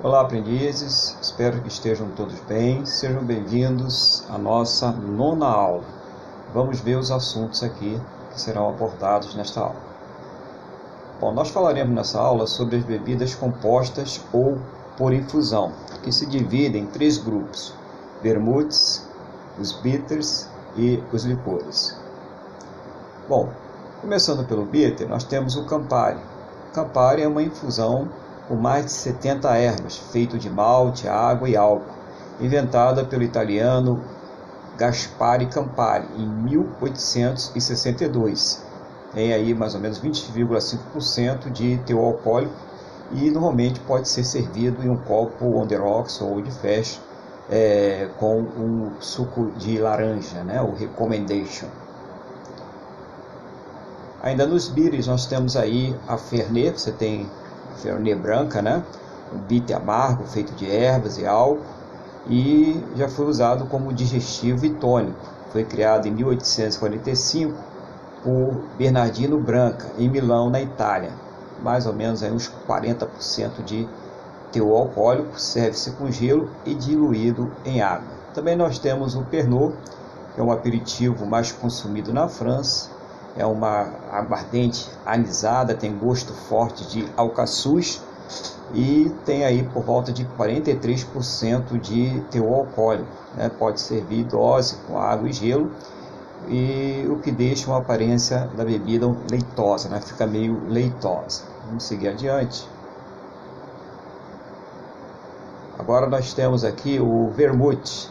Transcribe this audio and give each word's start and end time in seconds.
Olá, 0.00 0.20
aprendizes, 0.20 1.18
espero 1.20 1.60
que 1.60 1.66
estejam 1.66 2.08
todos 2.10 2.38
bem. 2.42 2.86
Sejam 2.86 3.20
bem-vindos 3.20 4.24
à 4.30 4.38
nossa 4.38 4.92
nona 4.92 5.48
aula. 5.48 5.82
Vamos 6.54 6.78
ver 6.78 6.96
os 6.96 7.10
assuntos 7.10 7.64
aqui 7.64 8.00
que 8.30 8.40
serão 8.40 8.68
abordados 8.68 9.34
nesta 9.34 9.58
aula. 9.58 9.80
Bom, 11.20 11.32
nós 11.32 11.50
falaremos 11.50 11.92
nessa 11.92 12.20
aula 12.20 12.46
sobre 12.46 12.76
as 12.76 12.84
bebidas 12.84 13.34
compostas 13.34 14.24
ou 14.32 14.60
por 14.96 15.12
infusão, 15.12 15.72
que 16.04 16.12
se 16.12 16.26
dividem 16.26 16.84
em 16.84 16.86
três 16.86 17.18
grupos: 17.18 17.74
vermutes, 18.22 19.04
os 19.58 19.72
bitters 19.72 20.48
e 20.76 21.02
os 21.12 21.24
licores. 21.24 21.98
Bom, 23.28 23.48
começando 24.00 24.46
pelo 24.46 24.64
bitter, 24.64 25.08
nós 25.08 25.24
temos 25.24 25.56
o 25.56 25.64
Campari. 25.64 26.20
Campari 26.72 27.22
é 27.22 27.26
uma 27.26 27.42
infusão 27.42 28.08
com 28.48 28.56
mais 28.56 28.86
de 28.86 28.92
70 28.92 29.54
ervas, 29.56 29.98
feito 30.10 30.38
de 30.38 30.48
malte, 30.48 31.06
água 31.06 31.46
e 31.48 31.56
álcool, 31.56 31.92
inventada 32.40 33.04
pelo 33.04 33.22
italiano 33.22 34.02
Gaspari 34.76 35.46
Campari 35.46 36.08
em 36.16 36.26
1862. 36.26 38.66
Tem 39.12 39.32
aí 39.32 39.54
mais 39.54 39.74
ou 39.74 39.80
menos 39.80 40.00
20,5% 40.00 41.50
de 41.50 41.78
teor 41.78 42.06
alcoólico 42.06 42.54
e 43.12 43.30
normalmente 43.30 43.78
pode 43.80 44.08
ser 44.08 44.24
servido 44.24 44.82
em 44.82 44.88
um 44.88 44.96
copo 44.96 45.56
on 45.56 45.66
the 45.66 45.76
rocks 45.76 46.20
ou 46.20 46.40
de 46.40 46.50
festa 46.50 47.06
é, 47.50 48.08
com 48.18 48.40
um 48.40 48.92
suco 49.00 49.50
de 49.56 49.78
laranja, 49.78 50.42
né, 50.44 50.60
o 50.60 50.74
recommendation. 50.74 51.68
Ainda 54.22 54.46
nos 54.46 54.68
bires 54.68 55.06
nós 55.06 55.26
temos 55.26 55.56
aí 55.56 55.96
a 56.06 56.18
Fernet, 56.18 56.80
você 56.80 56.92
tem 56.92 57.26
Fernet 57.82 58.20
branca, 58.20 58.60
né? 58.62 58.82
Um 59.34 59.38
bitter 59.38 59.76
amargo 59.76 60.24
feito 60.24 60.52
de 60.54 60.70
ervas 60.70 61.18
e 61.18 61.26
álcool 61.26 61.62
e 62.28 62.82
já 62.96 63.08
foi 63.08 63.26
usado 63.26 63.66
como 63.66 63.92
digestivo 63.92 64.66
e 64.66 64.70
tônico. 64.70 65.18
Foi 65.50 65.64
criado 65.64 66.06
em 66.06 66.10
1845 66.10 67.54
por 68.22 68.64
Bernardino 68.76 69.40
Branca 69.40 69.86
em 69.98 70.08
Milão, 70.08 70.50
na 70.50 70.60
Itália. 70.60 71.10
Mais 71.62 71.86
ou 71.86 71.92
menos 71.92 72.22
aí 72.22 72.30
uns 72.30 72.50
40% 72.68 73.64
de 73.64 73.88
teor 74.52 74.78
alcoólico, 74.80 75.38
serve-se 75.38 75.90
com 75.92 76.10
gelo 76.10 76.50
e 76.64 76.74
diluído 76.74 77.50
em 77.64 77.80
água. 77.80 78.08
Também 78.34 78.56
nós 78.56 78.78
temos 78.78 79.14
o 79.14 79.22
Pernod, 79.22 79.74
que 80.34 80.40
é 80.40 80.44
um 80.44 80.52
aperitivo 80.52 81.26
mais 81.26 81.52
consumido 81.52 82.12
na 82.12 82.28
França 82.28 82.97
é 83.38 83.46
uma 83.46 83.88
aguardente 84.10 84.90
anisada, 85.06 85.74
tem 85.74 85.96
gosto 85.96 86.34
forte 86.34 86.84
de 86.88 87.08
alcaçuz 87.16 88.02
e 88.74 89.10
tem 89.24 89.44
aí 89.44 89.62
por 89.62 89.82
volta 89.82 90.12
de 90.12 90.26
43% 90.36 91.80
de 91.80 92.20
teor 92.30 92.66
alcoólico. 92.66 93.08
Né? 93.36 93.48
Pode 93.48 93.80
servir 93.80 94.24
dose 94.24 94.76
com 94.86 94.98
água 94.98 95.28
e 95.28 95.32
gelo, 95.32 95.70
e 96.48 97.06
o 97.08 97.18
que 97.18 97.30
deixa 97.30 97.70
uma 97.70 97.78
aparência 97.78 98.48
da 98.56 98.64
bebida 98.64 99.06
leitosa, 99.30 99.88
né? 99.88 100.00
fica 100.00 100.26
meio 100.26 100.60
leitosa. 100.68 101.44
Vamos 101.66 101.84
seguir 101.84 102.08
adiante. 102.08 102.68
Agora 105.78 106.06
nós 106.08 106.34
temos 106.34 106.64
aqui 106.64 106.98
o 106.98 107.30
vermute, 107.30 108.10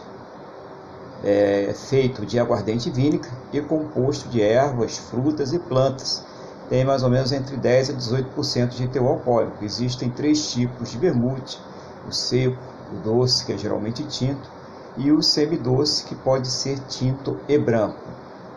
é 1.24 1.72
feito 1.74 2.24
de 2.24 2.38
aguardente 2.38 2.90
vínica 2.90 3.30
e 3.52 3.60
composto 3.60 4.28
de 4.28 4.40
ervas, 4.40 4.98
frutas 4.98 5.52
e 5.52 5.58
plantas. 5.58 6.22
Tem 6.68 6.84
mais 6.84 7.02
ou 7.02 7.10
menos 7.10 7.32
entre 7.32 7.56
10 7.56 7.90
a 7.90 7.92
18% 7.94 8.68
de 8.68 8.88
teor 8.88 9.08
alcoólico. 9.08 9.64
Existem 9.64 10.10
três 10.10 10.50
tipos 10.50 10.90
de 10.90 10.98
vermute: 10.98 11.58
o 12.06 12.12
seco, 12.12 12.58
o 12.92 12.96
doce, 13.02 13.44
que 13.44 13.52
é 13.52 13.58
geralmente 13.58 14.04
tinto, 14.04 14.48
e 14.96 15.10
o 15.10 15.22
semidoce, 15.22 16.04
que 16.04 16.14
pode 16.14 16.48
ser 16.48 16.78
tinto 16.88 17.38
e 17.48 17.58
branco. 17.58 17.98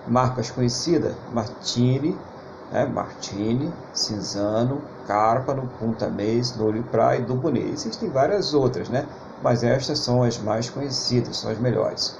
Marcas 0.07 0.51
conhecidas: 0.51 1.15
Martini, 1.33 2.17
né, 2.71 2.85
Martini, 2.85 3.71
Cinzano, 3.93 4.81
Carpano, 5.07 5.69
Punta 5.79 6.09
Mês, 6.09 6.55
Nolio 6.55 6.83
Praia 6.83 7.19
e 7.19 7.23
Dubonnet. 7.23 7.71
Existem 7.71 8.09
várias 8.09 8.53
outras, 8.53 8.89
né? 8.89 9.05
mas 9.41 9.63
estas 9.63 9.99
são 9.99 10.23
as 10.23 10.37
mais 10.37 10.69
conhecidas, 10.69 11.37
são 11.37 11.51
as 11.51 11.59
melhores. 11.59 12.15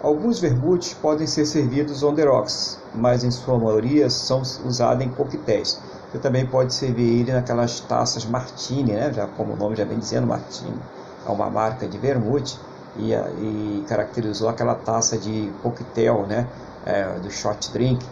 Alguns 0.00 0.38
vermutes 0.38 0.94
podem 0.94 1.26
ser 1.26 1.44
servidos 1.44 2.04
on 2.04 2.14
the 2.14 2.24
rocks, 2.24 2.78
mas 2.94 3.24
em 3.24 3.32
sua 3.32 3.58
maioria 3.58 4.08
são 4.08 4.42
usados 4.42 5.04
em 5.04 5.08
coquetéis. 5.08 5.80
Você 6.10 6.18
também 6.18 6.46
pode 6.46 6.72
servir 6.72 7.20
ele 7.20 7.32
naquelas 7.32 7.80
taças 7.80 8.24
Martini, 8.24 8.92
né? 8.92 9.12
já 9.12 9.26
como 9.26 9.54
o 9.54 9.56
nome 9.56 9.74
já 9.74 9.84
vem 9.84 9.98
dizendo, 9.98 10.26
Martini. 10.26 10.80
É 11.26 11.30
uma 11.30 11.50
marca 11.50 11.88
de 11.88 11.98
vermute 11.98 12.58
e, 12.96 13.12
e 13.12 13.84
caracterizou 13.88 14.48
aquela 14.48 14.76
taça 14.76 15.18
de 15.18 15.52
coquetel, 15.64 16.26
né? 16.28 16.46
É, 16.86 17.18
do 17.18 17.30
shot 17.30 17.70
drink, 17.72 18.04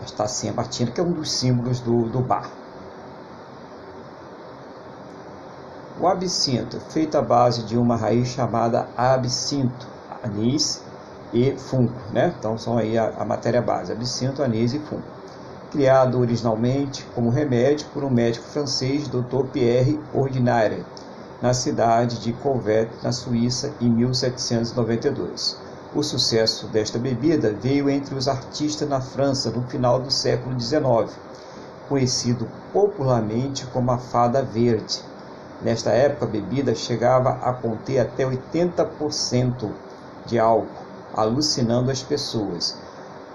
a 0.00 0.16
tacinha 0.16 0.52
Martini, 0.52 0.92
que 0.92 1.00
é 1.00 1.04
um 1.04 1.12
dos 1.12 1.32
símbolos 1.32 1.80
do, 1.80 2.02
do 2.10 2.20
bar. 2.20 2.50
O 5.98 6.06
absinto, 6.06 6.78
feito 6.90 7.16
à 7.16 7.22
base 7.22 7.62
de 7.64 7.76
uma 7.76 7.96
raiz 7.96 8.28
chamada 8.28 8.86
absinto, 8.96 9.86
anis, 10.22 10.82
e 11.32 11.52
fungo, 11.56 11.92
né? 12.12 12.34
Então 12.38 12.58
são 12.58 12.76
aí 12.76 12.98
a, 12.98 13.08
a 13.18 13.24
matéria 13.24 13.62
base, 13.62 13.92
absinto, 13.92 14.42
anis 14.42 14.72
e 14.74 14.78
fungo. 14.78 15.04
Criado 15.70 16.18
originalmente 16.18 17.04
como 17.14 17.30
remédio 17.30 17.86
por 17.94 18.02
um 18.02 18.10
médico 18.10 18.44
francês, 18.46 19.06
Dr. 19.06 19.44
Pierre 19.52 20.00
Ordinaire, 20.12 20.84
na 21.40 21.54
cidade 21.54 22.18
de 22.18 22.32
Colvet, 22.32 22.90
na 23.02 23.12
Suíça, 23.12 23.72
em 23.80 23.88
1792. 23.88 25.56
O 25.94 26.02
sucesso 26.02 26.66
desta 26.66 26.98
bebida 26.98 27.52
veio 27.52 27.88
entre 27.88 28.14
os 28.14 28.28
artistas 28.28 28.88
na 28.88 29.00
França 29.00 29.50
no 29.50 29.62
final 29.62 30.00
do 30.00 30.10
século 30.10 30.58
XIX, 30.60 31.16
conhecido 31.88 32.48
popularmente 32.72 33.66
como 33.66 33.90
a 33.90 33.98
fada 33.98 34.42
verde. 34.42 35.00
Nesta 35.62 35.90
época, 35.90 36.24
a 36.24 36.28
bebida 36.28 36.74
chegava 36.74 37.30
a 37.30 37.52
conter 37.52 37.98
até 37.98 38.24
80% 38.24 39.70
de 40.26 40.38
álcool 40.38 40.89
alucinando 41.14 41.90
as 41.90 42.02
pessoas. 42.02 42.76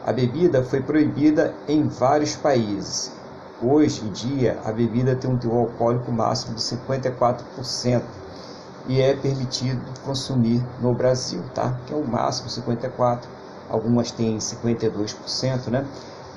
A 0.06 0.14
bebida 0.14 0.64
foi 0.64 0.82
proibida 0.82 1.54
em 1.68 1.88
vários 1.88 2.36
países. 2.36 3.12
Hoje 3.62 4.06
em 4.06 4.12
dia, 4.12 4.60
a 4.64 4.72
bebida 4.72 5.16
tem 5.16 5.30
um 5.30 5.38
teor 5.38 5.70
alcoólico 5.70 6.12
máximo 6.12 6.56
de 6.56 6.62
54% 6.62 8.04
e 8.88 9.02
é 9.02 9.16
permitido 9.16 9.82
consumir 10.04 10.64
no 10.80 10.94
Brasil, 10.94 11.42
tá? 11.54 11.76
Que 11.88 11.94
é 11.94 11.96
o 11.96 12.06
máximo 12.06 12.50
54, 12.50 13.28
algumas 13.70 14.12
têm 14.12 14.38
52%, 14.38 15.70
né? 15.70 15.86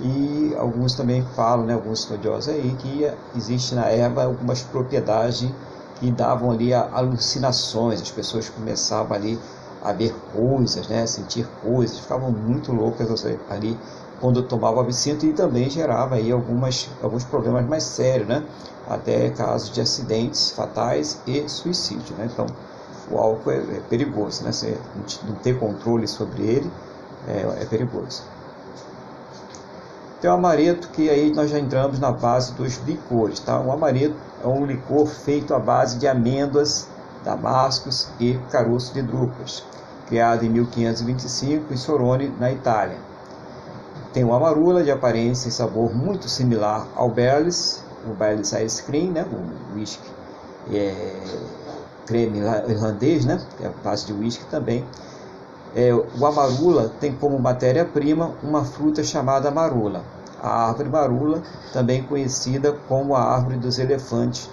E 0.00 0.54
alguns 0.56 0.94
também 0.94 1.22
falam, 1.34 1.66
né, 1.66 1.74
alguns 1.74 2.00
estudiosos 2.00 2.54
aí, 2.54 2.74
que 2.78 3.12
existe 3.36 3.74
na 3.74 3.86
erva 3.86 4.24
algumas 4.24 4.62
propriedades 4.62 5.50
que 5.98 6.10
davam 6.10 6.52
ali 6.52 6.72
alucinações, 6.72 8.00
as 8.00 8.10
pessoas 8.10 8.48
começavam 8.48 9.16
ali 9.16 9.38
a 9.82 9.92
ver 9.92 10.14
coisas, 10.34 10.88
né, 10.88 11.06
sentir 11.06 11.46
coisas, 11.62 11.98
ficavam 11.98 12.30
muito 12.30 12.72
loucas 12.72 13.24
ali 13.48 13.78
quando 14.20 14.42
tomava 14.42 14.80
absinto 14.80 15.24
e 15.24 15.32
também 15.32 15.70
gerava 15.70 16.16
aí 16.16 16.32
algumas, 16.32 16.88
alguns 17.02 17.24
problemas 17.24 17.64
mais 17.66 17.84
sérios, 17.84 18.28
né, 18.28 18.44
até 18.88 19.30
casos 19.30 19.70
de 19.70 19.80
acidentes 19.80 20.50
fatais 20.50 21.20
e 21.26 21.48
suicídio. 21.48 22.16
Né, 22.16 22.28
então, 22.32 22.46
o 23.10 23.18
álcool 23.18 23.50
é, 23.50 23.56
é 23.56 23.82
perigoso, 23.88 24.44
né, 24.44 24.52
você 24.52 24.76
não 25.26 25.36
ter 25.36 25.58
controle 25.58 26.06
sobre 26.08 26.42
ele 26.42 26.70
é, 27.28 27.62
é 27.62 27.64
perigoso. 27.64 28.22
Tem 30.20 30.28
o 30.28 30.34
amareto, 30.34 30.88
que 30.88 31.08
aí 31.08 31.32
nós 31.32 31.48
já 31.48 31.60
entramos 31.60 32.00
na 32.00 32.10
base 32.10 32.52
dos 32.54 32.78
licores. 32.78 33.38
Tá? 33.38 33.60
O 33.60 33.70
amareto 33.70 34.16
é 34.42 34.48
um 34.48 34.66
licor 34.66 35.06
feito 35.06 35.54
à 35.54 35.60
base 35.60 35.96
de 35.98 36.08
amêndoas, 36.08 36.88
damascos 37.24 38.08
e 38.18 38.38
caroço 38.50 38.92
de 38.94 39.02
drupas, 39.02 39.64
criado 40.06 40.44
em 40.44 40.48
1525 40.48 41.72
em 41.72 41.76
Sorone, 41.76 42.32
na 42.38 42.50
Itália. 42.50 42.96
Tem 44.12 44.24
o 44.24 44.32
amarula, 44.32 44.82
de 44.82 44.90
aparência 44.90 45.48
e 45.48 45.52
sabor 45.52 45.94
muito 45.94 46.28
similar 46.28 46.86
ao 46.96 47.10
Berlis, 47.10 47.82
o 48.06 48.14
Berlis 48.14 48.52
Ice 48.52 48.82
Cream, 48.82 49.12
né, 49.12 49.24
o 49.30 49.74
whisky 49.74 50.08
é, 50.72 51.14
creme 52.06 52.38
irlandês, 52.68 53.24
né, 53.24 53.40
que 53.56 53.64
é 53.64 53.66
a 53.66 53.72
base 53.84 54.06
de 54.06 54.12
whisky 54.12 54.44
também. 54.46 54.84
É, 55.76 55.92
o 55.92 56.26
amarula 56.26 56.90
tem 56.98 57.12
como 57.12 57.38
matéria-prima 57.38 58.32
uma 58.42 58.64
fruta 58.64 59.04
chamada 59.04 59.50
marula, 59.50 60.02
a 60.42 60.68
árvore 60.68 60.88
marula, 60.88 61.42
também 61.72 62.02
conhecida 62.02 62.72
como 62.88 63.14
a 63.14 63.22
árvore 63.22 63.56
dos 63.56 63.78
elefantes 63.78 64.48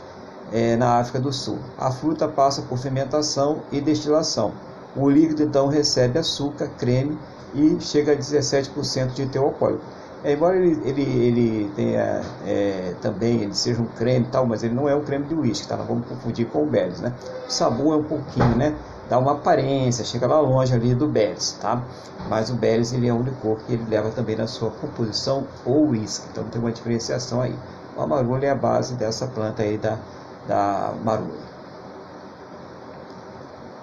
é, 0.52 0.76
na 0.76 1.00
África 1.00 1.20
do 1.20 1.32
Sul. 1.32 1.60
A 1.78 1.92
fruta 1.92 2.28
passa 2.28 2.62
por 2.62 2.78
fermentação 2.78 3.62
e 3.72 3.82
destilação. 3.82 4.54
O 4.96 5.10
líquido 5.10 5.44
então 5.44 5.68
recebe 5.68 6.18
açúcar, 6.20 6.70
creme 6.78 7.18
e 7.54 7.78
chega 7.80 8.14
a 8.14 8.16
17% 8.16 9.14
de 9.14 9.26
teor 9.28 9.46
alcoólico. 9.46 9.84
É, 10.24 10.34
embora 10.34 10.58
ele, 10.58 10.82
ele, 10.84 11.02
ele 11.04 11.72
tenha 11.76 12.22
é, 12.48 12.96
também, 13.00 13.44
ele 13.44 13.54
seja 13.54 13.80
um 13.80 13.86
creme 13.86 14.26
e 14.26 14.30
tal, 14.30 14.46
mas 14.46 14.64
ele 14.64 14.74
não 14.74 14.90
é 14.90 14.96
um 14.96 15.04
creme 15.04 15.26
de 15.26 15.36
uísque, 15.36 15.68
tá? 15.68 15.78
Não 15.78 15.86
vamos 15.86 16.08
confundir 16.08 16.48
com 16.48 16.64
o 16.64 16.66
Baileys, 16.66 17.00
né? 17.00 17.14
O 17.48 17.52
sabor 17.52 17.94
é 17.94 17.98
um 17.98 18.04
pouquinho, 18.04 18.56
né? 18.56 18.76
Dá 19.08 19.20
uma 19.20 19.34
aparência, 19.34 20.04
chega 20.04 20.26
lá 20.26 20.40
longe 20.40 20.74
ali 20.74 20.96
do 20.96 21.08
Baileys, 21.08 21.52
tá? 21.62 21.80
Mas 22.28 22.50
o 22.50 22.56
Baileys, 22.56 22.92
ele 22.92 23.08
é 23.08 23.14
um 23.14 23.22
licor 23.22 23.58
que 23.58 23.74
ele 23.74 23.86
leva 23.88 24.10
também 24.10 24.36
na 24.36 24.48
sua 24.48 24.72
composição 24.72 25.46
o 25.64 25.90
uísque, 25.90 26.28
então 26.32 26.44
tem 26.46 26.60
uma 26.60 26.72
diferenciação 26.72 27.40
aí. 27.40 27.56
O 27.96 28.02
amarula 28.02 28.46
é 28.46 28.50
a 28.50 28.56
base 28.56 28.96
dessa 28.96 29.28
planta 29.28 29.62
aí 29.62 29.78
da, 29.78 30.00
da 30.48 30.94
marula. 31.04 31.46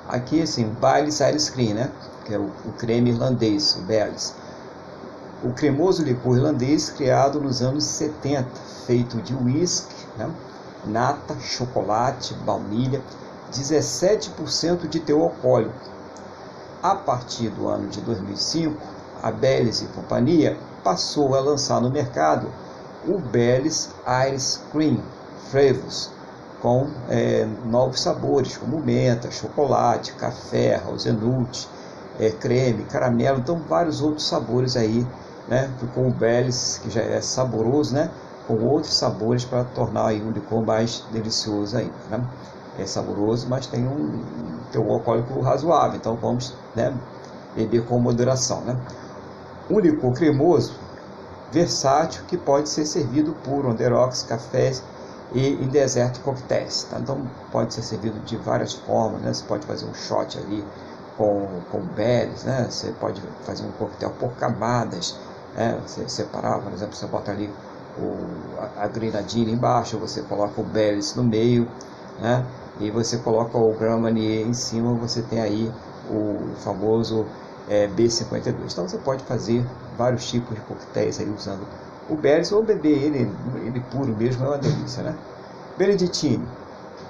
Aqui, 0.08 0.42
assim, 0.42 0.68
Baileys 0.80 1.20
Ice 1.20 1.50
Cream, 1.52 1.74
né? 1.74 1.90
Que 2.24 2.34
é 2.34 2.38
o, 2.38 2.50
o 2.64 2.72
creme 2.76 3.10
irlandês, 3.10 3.76
o 3.76 3.82
Baileys 3.82 4.34
o 5.44 5.52
cremoso 5.52 6.04
licor 6.04 6.36
irlandês 6.36 6.88
criado 6.90 7.40
nos 7.40 7.62
anos 7.62 7.84
70, 7.84 8.48
feito 8.86 9.20
de 9.22 9.34
uísque, 9.34 10.06
né, 10.16 10.30
nata, 10.86 11.36
chocolate, 11.40 12.32
baunilha, 12.46 13.02
17% 13.50 14.88
de 14.88 15.00
teor 15.00 15.22
alcoólico. 15.22 15.74
A 16.80 16.94
partir 16.94 17.48
do 17.50 17.66
ano 17.66 17.88
de 17.88 18.00
2005, 18.02 18.80
a 19.20 19.32
Baileys 19.32 19.82
e 19.82 19.86
companhia 19.86 20.56
passou 20.84 21.34
a 21.34 21.40
lançar 21.40 21.80
no 21.80 21.90
mercado 21.90 22.46
o 23.06 23.18
Baileys 23.18 23.90
Ice 24.32 24.60
Cream 24.70 25.00
Flavors, 25.50 26.11
com 26.62 26.88
é, 27.10 27.44
novos 27.66 28.00
sabores 28.00 28.56
como 28.56 28.78
menta, 28.78 29.30
chocolate, 29.32 30.12
café, 30.12 30.76
rosenut, 30.76 31.68
é, 32.20 32.30
creme, 32.30 32.84
caramelo, 32.84 33.40
então 33.40 33.58
vários 33.68 34.00
outros 34.00 34.28
sabores 34.28 34.76
aí 34.76 35.04
né, 35.48 35.68
com 35.92 36.06
o 36.06 36.10
Baileys, 36.12 36.78
que 36.80 36.88
já 36.88 37.02
é 37.02 37.20
saboroso, 37.20 37.92
né, 37.92 38.08
com 38.46 38.54
outros 38.64 38.94
sabores 38.94 39.44
para 39.44 39.64
tornar 39.64 40.06
aí 40.06 40.22
um 40.22 40.30
licor 40.30 40.64
mais 40.64 41.04
delicioso 41.10 41.76
ainda. 41.76 41.92
Né? 42.08 42.24
É 42.78 42.86
saboroso, 42.86 43.48
mas 43.50 43.66
tem 43.66 43.86
um, 43.86 44.22
tem 44.70 44.80
um 44.80 44.92
alcoólico 44.92 45.40
razoável, 45.40 45.96
então 45.96 46.14
vamos 46.14 46.54
né, 46.76 46.94
beber 47.56 47.84
com 47.86 47.98
moderação. 47.98 48.60
Né? 48.60 48.76
Um 49.68 49.80
licor 49.80 50.12
cremoso, 50.12 50.74
versátil, 51.50 52.22
que 52.28 52.36
pode 52.36 52.68
ser 52.68 52.86
servido 52.86 53.34
por 53.44 53.64
rocks, 53.64 54.22
cafés 54.22 54.82
e 55.34 55.48
em 55.48 55.68
deserto 55.68 56.20
coquetéis. 56.20 56.84
Tá? 56.84 56.98
Então 56.98 57.26
pode 57.50 57.74
ser 57.74 57.82
servido 57.82 58.18
de 58.20 58.36
várias 58.36 58.74
formas, 58.74 59.20
né? 59.22 59.32
você 59.32 59.44
pode 59.44 59.66
fazer 59.66 59.86
um 59.86 59.94
shot 59.94 60.38
ali 60.38 60.64
com, 61.16 61.46
com 61.70 61.80
berries, 61.80 62.44
né? 62.44 62.66
você 62.68 62.92
pode 62.92 63.22
fazer 63.44 63.64
um 63.64 63.72
coquetel 63.72 64.10
por 64.18 64.32
camadas, 64.32 65.16
é, 65.56 65.76
você 65.86 66.08
separar, 66.08 66.60
por 66.60 66.72
exemplo, 66.72 66.94
você 66.94 67.06
bota 67.06 67.30
ali 67.30 67.50
o, 67.98 68.60
a, 68.60 68.84
a 68.84 68.88
grenadina 68.88 69.50
embaixo, 69.50 69.98
você 69.98 70.22
coloca 70.22 70.60
o 70.60 70.64
Baileys 70.64 71.14
no 71.14 71.24
meio, 71.24 71.68
né? 72.20 72.44
e 72.80 72.90
você 72.90 73.18
coloca 73.18 73.56
o 73.56 73.72
Grand 73.74 74.06
em 74.16 74.54
cima, 74.54 74.94
você 74.94 75.22
tem 75.22 75.40
aí 75.40 75.70
o 76.10 76.54
famoso 76.56 77.26
é, 77.68 77.86
B52. 77.88 78.72
Então 78.72 78.88
você 78.88 78.98
pode 78.98 79.22
fazer 79.24 79.64
vários 79.96 80.28
tipos 80.28 80.54
de 80.54 80.60
coquetéis 80.62 81.20
aí 81.20 81.28
usando 81.28 81.66
o 82.08 82.14
Baileys 82.16 82.52
ou 82.52 82.62
beber 82.62 83.02
ele, 83.02 83.30
ele 83.64 83.80
puro 83.90 84.14
mesmo, 84.16 84.44
é 84.44 84.48
uma 84.48 84.58
delícia. 84.58 85.02
Né? 85.02 85.14
Beneditine, 85.78 86.46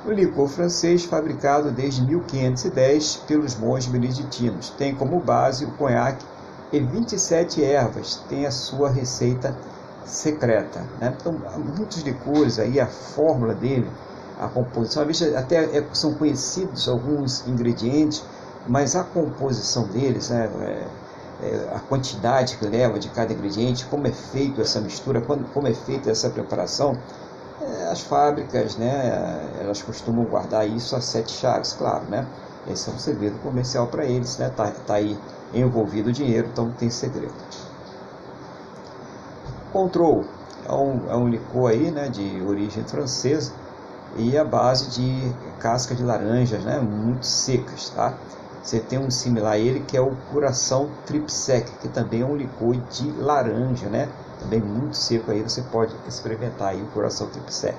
o 0.06 0.11
licor 0.11 0.49
francês 0.49 1.05
fabricado 1.05 1.71
desde 1.71 2.03
1510 2.03 3.17
pelos 3.27 3.55
monges 3.56 3.91
beneditinos. 3.91 4.71
Tem 4.71 4.94
como 4.94 5.21
base 5.21 5.65
o 5.65 5.71
conhaque 5.73 6.25
e 6.73 6.81
27 6.81 7.62
ervas 7.62 8.23
têm 8.29 8.47
a 8.47 8.50
sua 8.50 8.91
receita 8.91 9.56
secreta. 10.05 10.81
Né? 11.00 11.15
Então, 11.21 11.35
muitos 11.77 12.03
licores 12.03 12.59
aí, 12.59 12.81
a 12.81 12.87
fórmula 12.87 13.55
dele, 13.55 13.89
a 14.41 14.49
composição, 14.49 15.06
até 15.37 15.79
é, 15.79 15.85
são 15.93 16.15
conhecidos 16.15 16.89
alguns 16.89 17.47
ingredientes, 17.47 18.25
mas 18.67 18.97
a 18.97 19.05
composição 19.05 19.85
deles, 19.85 20.31
né, 20.31 20.50
é, 20.61 20.87
a 21.75 21.81
quantidade 21.81 22.56
que 22.56 22.67
leva 22.67 22.99
de 22.99 23.09
cada 23.09 23.33
ingrediente, 23.33 23.85
como 23.87 24.06
é 24.06 24.12
feito 24.12 24.61
essa 24.61 24.81
mistura, 24.81 25.21
como, 25.21 25.67
é 25.67 25.75
feita 25.75 26.11
essa 26.11 26.31
preparação, 26.31 26.97
é, 27.61 27.91
as 27.91 28.00
fábricas, 28.00 28.77
né, 28.77 29.50
elas 29.61 29.83
costumam 29.83 30.25
guardar 30.25 30.69
isso 30.69 30.94
a 30.97 31.00
sete 31.00 31.33
chaves, 31.33 31.73
claro, 31.73 32.05
né? 32.09 32.27
Esse 32.69 32.91
é 32.91 32.93
um 32.93 32.99
segredo 32.99 33.39
comercial 33.43 33.89
para 33.89 34.05
eles, 34.05 34.39
né? 34.39 34.49
Tá, 34.50 34.71
tá 34.87 34.94
aí 34.94 35.19
envolvido 35.53 36.11
o 36.11 36.12
dinheiro, 36.12 36.49
então 36.53 36.67
não 36.67 36.73
tem 36.73 36.91
segredo. 36.91 37.35
Control 39.73 40.25
é 40.69 40.73
um, 40.73 41.11
é 41.11 41.17
um 41.17 41.29
licor 41.29 41.71
aí, 41.71 41.91
né, 41.91 42.09
de 42.09 42.43
origem 42.47 42.85
francesa 42.85 43.53
e 44.17 44.37
a 44.37 44.44
base 44.44 44.91
de 44.91 45.33
casca 45.59 45.94
de 45.94 46.03
laranjas, 46.03 46.62
né, 46.62 46.79
muito 46.79 47.27
secas, 47.27 47.91
tá? 47.91 48.15
Você 48.62 48.79
tem 48.79 48.99
um 48.99 49.11
similar 49.11 49.55
a 49.55 49.59
ele 49.59 49.81
que 49.81 49.97
é 49.97 50.00
o 50.00 50.14
Curação 50.31 50.88
Tripsec, 51.05 51.70
que 51.81 51.88
também 51.88 52.20
é 52.20 52.25
um 52.25 52.37
licor 52.37 52.76
de 52.76 53.11
laranja, 53.12 53.88
né? 53.88 54.09
Também 54.38 54.61
muito 54.61 54.97
seco 54.97 55.31
aí, 55.31 55.43
você 55.43 55.62
pode 55.62 55.94
experimentar 56.06 56.69
aí 56.69 56.82
o 56.82 56.87
Curação 56.87 57.29
Tripsec. 57.29 57.76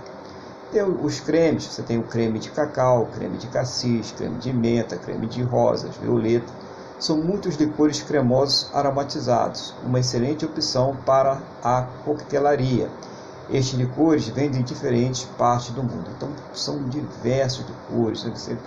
Tem 0.72 0.84
os 0.84 1.20
cremes, 1.20 1.66
você 1.66 1.84
tem 1.84 1.98
o 1.98 2.04
creme 2.04 2.40
de 2.40 2.50
cacau, 2.50 3.08
creme 3.14 3.38
de 3.38 3.48
cassis, 3.48 4.12
creme 4.12 4.38
de 4.40 4.52
menta, 4.52 4.98
creme 4.98 5.28
de 5.28 5.42
rosas, 5.42 5.96
violeta, 5.98 6.52
são 7.00 7.18
muitos 7.18 7.56
licores 7.56 8.02
cremosos 8.02 8.70
aromatizados, 8.74 9.74
uma 9.84 10.00
excelente 10.00 10.46
opção 10.46 10.96
para 11.06 11.42
a 11.64 11.84
coquetelaria. 12.04 12.90
Estes 13.50 13.78
licores 13.78 14.28
vêm 14.30 14.50
de 14.50 14.64
diferentes 14.64 15.26
partes 15.38 15.72
do 15.72 15.84
mundo, 15.84 16.10
então 16.16 16.30
são 16.54 16.84
diversos 16.88 17.66
licores. 17.68 18.24
Você 18.24 18.58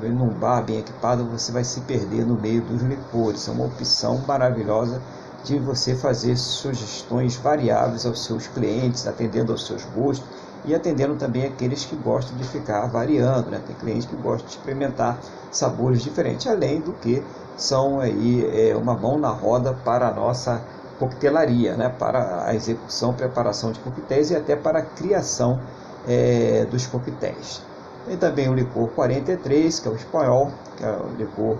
num 0.00 0.28
bar 0.28 0.62
bem 0.62 0.78
equipado, 0.78 1.24
você 1.24 1.50
vai 1.52 1.64
se 1.64 1.80
perder 1.80 2.26
no 2.26 2.34
meio 2.34 2.62
dos 2.62 2.82
licores. 2.82 3.48
É 3.48 3.50
uma 3.50 3.66
opção 3.66 4.18
maravilhosa 4.26 5.00
de 5.44 5.58
você 5.58 5.94
fazer 5.94 6.36
sugestões 6.36 7.36
variáveis 7.36 8.04
aos 8.04 8.24
seus 8.24 8.46
clientes, 8.48 9.06
atendendo 9.06 9.52
aos 9.52 9.66
seus 9.66 9.84
gostos 9.84 10.26
e 10.64 10.74
atendendo 10.74 11.14
também 11.14 11.44
aqueles 11.44 11.84
que 11.84 11.94
gostam 11.96 12.36
de 12.36 12.44
ficar 12.44 12.86
variando, 12.86 13.50
né? 13.50 13.60
Tem 13.66 13.76
clientes 13.76 14.06
que 14.06 14.16
gostam 14.16 14.48
de 14.48 14.56
experimentar 14.56 15.18
sabores 15.50 16.02
diferentes, 16.02 16.46
além 16.46 16.80
do 16.80 16.92
que 16.94 17.22
são 17.56 18.00
aí 18.00 18.44
é, 18.52 18.76
uma 18.76 18.94
mão 18.94 19.18
na 19.18 19.30
roda 19.30 19.72
para 19.72 20.08
a 20.08 20.12
nossa 20.12 20.60
coquetelaria, 20.98 21.76
né? 21.76 21.88
Para 21.88 22.44
a 22.46 22.54
execução, 22.54 23.14
preparação 23.14 23.70
de 23.70 23.78
coquetéis 23.80 24.30
e 24.30 24.36
até 24.36 24.56
para 24.56 24.80
a 24.80 24.82
criação 24.82 25.60
é, 26.08 26.66
dos 26.70 26.86
coquetéis. 26.86 27.62
Tem 28.06 28.16
também 28.16 28.48
o 28.48 28.54
licor 28.54 28.88
43, 28.90 29.80
que 29.80 29.88
é 29.88 29.90
o 29.90 29.96
espanhol, 29.96 30.52
que 30.76 30.84
é 30.84 30.90
o 30.90 31.16
licor 31.18 31.58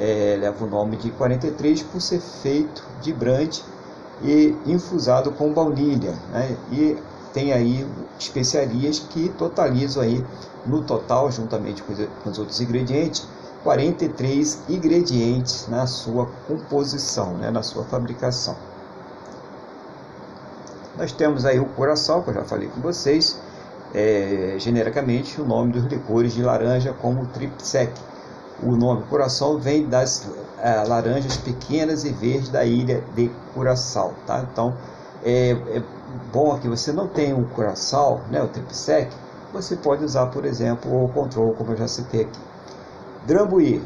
é, 0.00 0.36
leva 0.40 0.64
o 0.64 0.68
nome 0.68 0.96
de 0.96 1.10
43 1.10 1.82
por 1.82 2.00
ser 2.00 2.20
feito 2.20 2.82
de 3.00 3.12
brande 3.12 3.62
e 4.22 4.56
infusado 4.66 5.32
com 5.32 5.52
baunilha, 5.52 6.14
né? 6.32 6.56
E 6.70 6.96
tem 7.32 7.52
aí 7.52 7.86
especiarias 8.18 8.98
que 8.98 9.28
totalizam 9.30 10.02
aí 10.02 10.24
no 10.64 10.82
total, 10.82 11.30
juntamente 11.30 11.82
com 11.82 12.30
os 12.30 12.38
outros 12.38 12.60
ingredientes, 12.60 13.26
43 13.62 14.60
ingredientes 14.68 15.68
na 15.68 15.86
sua 15.86 16.28
composição, 16.46 17.34
né, 17.34 17.50
na 17.50 17.62
sua 17.62 17.84
fabricação. 17.84 18.56
Nós 20.96 21.12
temos 21.12 21.44
aí 21.44 21.58
o 21.58 21.64
coração, 21.64 22.22
que 22.22 22.30
eu 22.30 22.34
já 22.34 22.44
falei 22.44 22.68
com 22.68 22.80
vocês, 22.80 23.38
é, 23.94 24.56
genericamente 24.58 25.40
o 25.40 25.44
nome 25.44 25.72
dos 25.72 25.84
licores 25.84 26.32
de 26.32 26.42
laranja 26.42 26.92
como 26.92 27.26
Tripsec. 27.26 27.92
O 28.62 28.72
nome 28.76 29.02
coração 29.10 29.58
vem 29.58 29.88
das 29.88 30.28
é, 30.58 30.82
laranjas 30.84 31.36
pequenas 31.36 32.04
e 32.04 32.10
verdes 32.10 32.48
da 32.48 32.64
ilha 32.64 33.02
de 33.14 33.30
Curaçao, 33.52 34.14
tá? 34.26 34.46
Então, 34.50 34.74
é, 35.24 35.50
é 35.50 35.82
bom 36.32 36.58
que 36.58 36.68
você 36.68 36.92
não 36.92 37.08
tem 37.08 37.32
o 37.32 37.44
coração, 37.46 38.20
né, 38.30 38.42
o 38.42 38.48
Tripsec, 38.48 39.10
você 39.52 39.76
pode 39.76 40.04
usar, 40.04 40.26
por 40.26 40.44
exemplo, 40.44 41.04
o 41.04 41.08
control, 41.08 41.52
como 41.54 41.72
eu 41.72 41.76
já 41.76 41.88
citei 41.88 42.22
aqui. 42.22 42.40
Drambuí, 43.26 43.82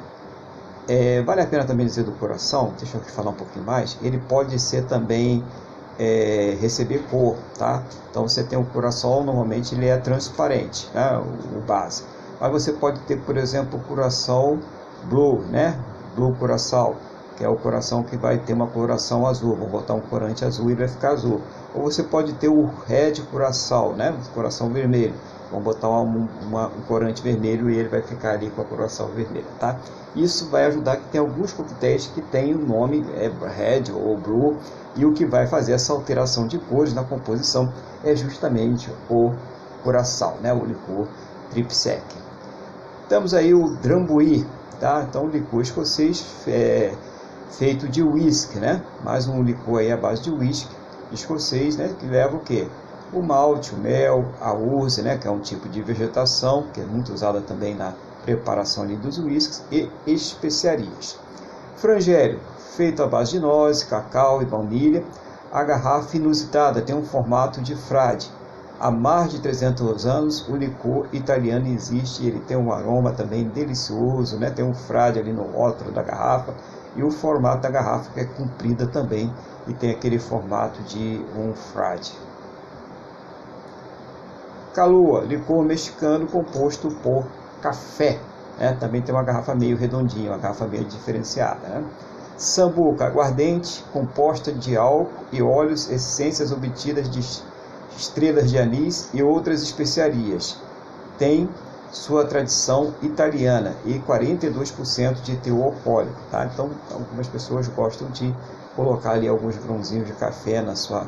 é, 0.89 1.23
vale 1.23 1.41
a 1.41 1.47
pena 1.47 1.65
também 1.65 1.87
dizer 1.87 2.05
do 2.05 2.13
coração, 2.13 2.73
deixa 2.79 2.97
eu 2.97 3.03
falar 3.03 3.31
um 3.31 3.35
pouquinho 3.35 3.65
mais, 3.65 3.99
ele 4.03 4.19
pode 4.19 4.59
ser 4.59 4.85
também 4.85 5.45
é, 5.99 6.57
receber 6.61 7.03
cor, 7.11 7.37
tá? 7.59 7.83
Então 8.11 8.29
você 8.29 8.43
tem 8.43 8.59
o 8.59 8.65
coração, 8.65 9.25
normalmente 9.25 9.75
ele 9.75 9.87
é 9.87 9.97
transparente, 9.97 10.89
né? 10.95 11.19
o, 11.19 11.59
o 11.59 11.61
base. 11.63 12.05
Mas 12.41 12.51
você 12.51 12.73
pode 12.73 13.01
ter, 13.01 13.19
por 13.21 13.37
exemplo, 13.37 13.79
o 13.79 13.83
coração 13.83 14.61
blue, 15.05 15.41
né? 15.51 15.79
Blue 16.15 16.35
coração, 16.35 16.97
que 17.37 17.45
é 17.45 17.49
o 17.49 17.57
coração 17.57 18.03
que 18.03 18.17
vai 18.17 18.39
ter 18.39 18.53
uma 18.53 18.67
coloração 18.67 19.27
azul. 19.27 19.57
Vou 19.57 19.69
botar 19.69 19.95
um 19.95 20.01
corante 20.01 20.45
azul 20.45 20.71
e 20.71 20.75
vai 20.75 20.89
ficar 20.89 21.11
azul. 21.13 21.41
Ou 21.75 21.85
você 21.85 22.03
pode 22.03 22.35
ter 22.35 22.49
o 22.49 22.71
red 22.87 23.23
coração, 23.31 23.95
né? 23.95 24.15
Coração 24.35 24.71
vermelho, 24.71 25.15
vão 25.51 25.61
botar 25.61 25.89
uma, 25.89 26.29
uma, 26.43 26.67
um 26.69 26.81
corante 26.83 27.23
vermelho 27.23 27.71
e 27.71 27.77
ele 27.77 27.89
vai 27.89 28.03
ficar 28.03 28.33
ali 28.33 28.51
com 28.51 28.63
a 28.63 28.65
coroação 28.65 29.09
vermelha, 29.09 29.47
tá? 29.59 29.79
Isso 30.15 30.49
vai 30.49 30.65
ajudar 30.67 30.97
que 30.97 31.09
tem 31.09 31.21
alguns 31.21 31.53
coquetéis 31.53 32.07
que 32.07 32.21
tem 32.21 32.55
o 32.55 32.59
nome 32.59 33.05
é 33.15 33.31
red 33.49 33.93
ou 33.93 34.17
blue 34.17 34.57
e 34.97 35.05
o 35.05 35.13
que 35.13 35.25
vai 35.25 35.47
fazer 35.47 35.73
essa 35.73 35.93
alteração 35.93 36.47
de 36.47 36.59
cores 36.59 36.95
na 36.95 37.05
composição 37.05 37.73
é 38.03 38.15
justamente 38.17 38.91
o 39.11 39.33
coração, 39.83 40.37
né? 40.43 40.53
O 40.53 40.65
licor 40.65 41.07
tripsec. 41.51 42.03
Temos 43.09 43.35
aí 43.35 43.55
o 43.55 43.77
Drambuie, 43.77 44.47
tá? 44.81 45.07
Então, 45.09 45.29
licor 45.29 45.61
escocês 45.61 46.25
é, 46.49 46.93
feito 47.51 47.89
de 47.89 48.03
whisky, 48.03 48.59
né? 48.59 48.83
Mais 49.05 49.29
um 49.29 49.43
licor 49.43 49.79
aí 49.79 49.93
à 49.93 49.97
base 49.97 50.23
de 50.23 50.31
whisky 50.31 50.75
escocês, 51.13 51.77
né? 51.77 51.95
Que 51.99 52.07
leva 52.07 52.37
o 52.37 52.41
quê? 52.41 52.67
O 53.13 53.23
malte, 53.23 53.73
o 53.73 53.79
mel, 53.79 54.25
a 54.41 54.53
urze, 54.53 55.01
né? 55.01 55.17
Que 55.17 55.29
é 55.29 55.31
um 55.31 55.39
tipo 55.39 55.69
de 55.69 55.81
vegetação 55.81 56.65
que 56.73 56.81
é 56.81 56.85
muito 56.85 57.13
usada 57.13 57.41
também 57.41 57.75
na 57.75 57.93
preparação 58.25 58.83
ali 58.83 58.97
dos 58.97 59.19
whiskies 59.19 59.63
e 59.71 59.89
especiarias. 60.07 61.17
Frangério, 61.77 62.41
feito 62.77 63.03
à 63.03 63.07
base 63.07 63.33
de 63.33 63.41
nozes, 63.41 63.85
cacau 63.85 64.43
e 64.43 64.45
baunilha. 64.45 65.05
A 65.53 65.63
garrafa 65.63 66.17
inusitada 66.17 66.83
tem 66.83 66.97
um 66.97 67.05
formato 67.05 67.61
de 67.61 67.77
frade. 67.77 68.29
Há 68.81 68.91
mais 68.91 69.31
de 69.31 69.41
300 69.41 70.05
anos 70.05 70.47
o 70.49 70.57
licor 70.57 71.07
italiano 71.13 71.67
existe, 71.69 72.27
ele 72.27 72.41
tem 72.41 72.57
um 72.57 72.73
aroma 72.73 73.13
também 73.13 73.45
delicioso, 73.45 74.37
né? 74.37 74.51
tem 74.51 74.65
um 74.65 74.75
frade 74.75 75.19
ali 75.19 75.33
no 75.33 75.45
rótulo 75.45 75.93
da 75.93 76.03
garrafa 76.03 76.53
e 76.95 77.03
o 77.03 77.11
formato 77.11 77.63
da 77.63 77.71
garrafa 77.71 78.11
que 78.13 78.21
é 78.21 78.25
comprida 78.25 78.87
também 78.87 79.33
e 79.67 79.73
tem 79.73 79.93
aquele 79.93 80.19
formato 80.19 80.83
de 80.83 81.25
um 81.39 81.55
frade. 81.55 82.13
Calua, 84.77 85.23
licor 85.23 85.65
mexicano 85.65 86.27
composto 86.27 86.91
por 87.03 87.25
café. 87.63 88.21
Né? 88.59 88.77
Também 88.79 89.01
tem 89.01 89.15
uma 89.15 89.23
garrafa 89.23 89.55
meio 89.55 89.75
redondinha, 89.75 90.31
uma 90.31 90.37
garrafa 90.37 90.67
meio 90.67 90.85
diferenciada. 90.85 91.67
Né? 91.67 91.85
Sambuca, 92.37 93.07
aguardente 93.07 93.83
composta 93.91 94.53
de 94.53 94.77
álcool 94.77 95.09
e 95.33 95.41
óleos, 95.41 95.91
essências 95.91 96.53
obtidas 96.53 97.09
de 97.09 97.21
estrelas 97.97 98.51
de 98.51 98.59
anis 98.59 99.09
e 99.15 99.23
outras 99.23 99.63
especiarias. 99.63 100.59
Tem 101.19 101.49
sua 101.91 102.27
tradição 102.27 102.93
italiana 103.01 103.75
e 103.87 103.99
42% 104.01 105.23
de 105.23 105.39
teor 105.39 105.73
alcoólico. 105.73 106.21
Tá? 106.31 106.45
Então, 106.53 106.71
algumas 106.93 107.27
pessoas 107.29 107.67
gostam 107.69 108.11
de 108.11 108.31
colocar 108.77 109.13
ali 109.13 109.27
alguns 109.27 109.57
grãozinhos 109.57 110.07
de 110.07 110.13
café 110.13 110.61
na 110.61 110.77
sua 110.77 111.07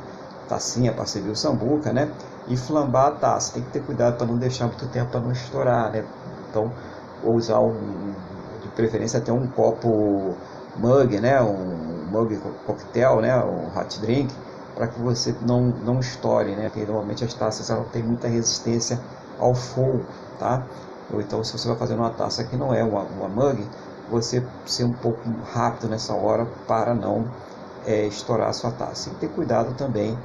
tacinha 0.49 0.93
para 0.93 1.05
servir 1.07 1.31
o 1.31 1.37
sambuca, 1.37 1.93
né? 1.93 2.11
E 2.49 2.57
flambar 2.57 3.09
a 3.09 3.11
taça. 3.13 3.55
Tem 3.55 3.63
que 3.63 3.71
ter 3.71 3.83
cuidado 3.83 4.17
para 4.17 4.27
não 4.27 4.37
deixar 4.37 4.67
muito 4.67 4.87
tempo 4.89 5.11
para 5.11 5.21
não 5.21 5.33
estourar, 5.33 5.93
né? 5.93 6.05
Então, 6.49 6.73
ou 7.23 7.35
usar 7.35 7.61
um, 7.61 8.13
de 8.63 8.69
preferência 8.69 9.19
até 9.19 9.33
um 9.33 9.47
copo 9.49 10.35
mug, 10.77 11.21
né? 11.21 11.41
Um 11.43 12.07
mug 12.11 12.41
coquetel, 12.67 13.21
né? 13.21 13.37
Um 13.45 13.79
hot 13.79 14.01
drink, 14.01 14.35
para 14.75 14.89
que 14.89 15.01
você 15.01 15.35
não, 15.43 15.67
não 15.85 16.01
estoure, 16.01 16.57
né? 16.57 16.69
Porque 16.69 16.87
normalmente 16.87 17.25
as 17.25 17.35
taças 17.35 17.69
ela 17.71 17.85
têm 17.93 18.03
muita 18.03 18.29
resistência 18.29 18.99
ao 19.39 19.55
fogo, 19.55 20.05
tá? 20.39 20.63
Ou 21.13 21.21
então, 21.21 21.43
se 21.43 21.53
você 21.53 21.69
vai 21.69 21.77
fazer 21.77 21.95
uma 21.95 22.11
taça 22.11 22.45
que 22.45 22.57
não 22.57 22.73
é 22.73 22.83
uma, 22.83 23.03
uma 23.03 23.29
mug, 23.29 23.65
você 24.11 24.43
ser 24.67 24.85
um 24.85 24.93
pouco 24.93 25.21
rápido 25.53 25.89
nessa 25.89 26.15
hora 26.15 26.47
para 26.67 26.95
não 26.95 27.27
é, 27.87 28.07
estourar 28.07 28.49
a 28.49 28.53
sua 28.53 28.71
taça. 28.71 29.11
E 29.11 29.15
ter 29.15 29.29
cuidado 29.29 29.75
também 29.75 30.17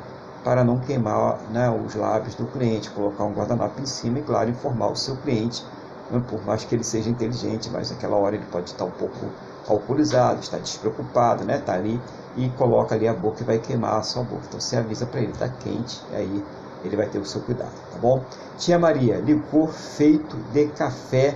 para 0.44 0.64
não 0.64 0.80
queimar 0.80 1.40
né, 1.50 1.70
os 1.70 1.96
lábios 1.96 2.36
do 2.36 2.46
cliente, 2.46 2.90
colocar 2.90 3.24
um 3.24 3.34
guardanapo 3.34 3.82
em 3.82 3.86
cima 3.86 4.20
e, 4.20 4.24
claro, 4.24 4.50
informar 4.50 4.90
o 4.90 4.96
seu 4.96 5.16
cliente, 5.18 5.64
né, 6.12 6.22
por 6.28 6.44
mais 6.46 6.64
que 6.64 6.76
ele 6.76 6.84
seja 6.84 7.10
inteligente, 7.10 7.70
mas 7.72 7.92
naquela 7.92 8.18
hora 8.18 8.36
ele 8.36 8.46
pode 8.52 8.70
estar 8.70 8.86
um 8.86 8.92
pouco 8.92 9.28
alcoolizado, 9.68 10.42
está 10.42 10.58
despreocupado, 10.58 11.46
né, 11.46 11.60
tá 11.60 11.74
ali 11.74 12.00
e 12.36 12.50
coloca 12.50 12.96
ali 12.96 13.08
a 13.08 13.14
boca 13.14 13.42
e 13.42 13.46
vai 13.46 13.60
queimar 13.60 13.98
a 13.98 14.04
sua 14.04 14.24
boca. 14.24 14.44
Então 14.48 14.60
você 14.60 14.76
avisa 14.76 15.06
para 15.06 15.22
ele, 15.22 15.32
está 15.32 15.48
quente, 15.48 16.02
e 16.12 16.16
aí 16.16 16.46
ele 16.84 16.98
vai 16.98 17.08
ter 17.08 17.20
o 17.20 17.26
seu 17.26 17.42
cuidado, 17.42 17.72
tá 17.92 17.98
bom? 18.02 18.22
Tia 18.58 18.78
Maria, 18.78 19.18
licor 19.18 19.70
feito 19.70 20.36
de 20.52 20.68
café 20.68 21.36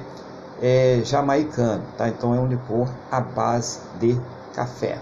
é, 0.61 1.01
jamaicano, 1.03 1.83
tá? 1.97 2.09
Então 2.09 2.35
é 2.35 2.39
um 2.39 2.47
licor 2.47 2.89
à 3.09 3.21
base 3.21 3.79
de 3.99 4.19
café. 4.53 4.97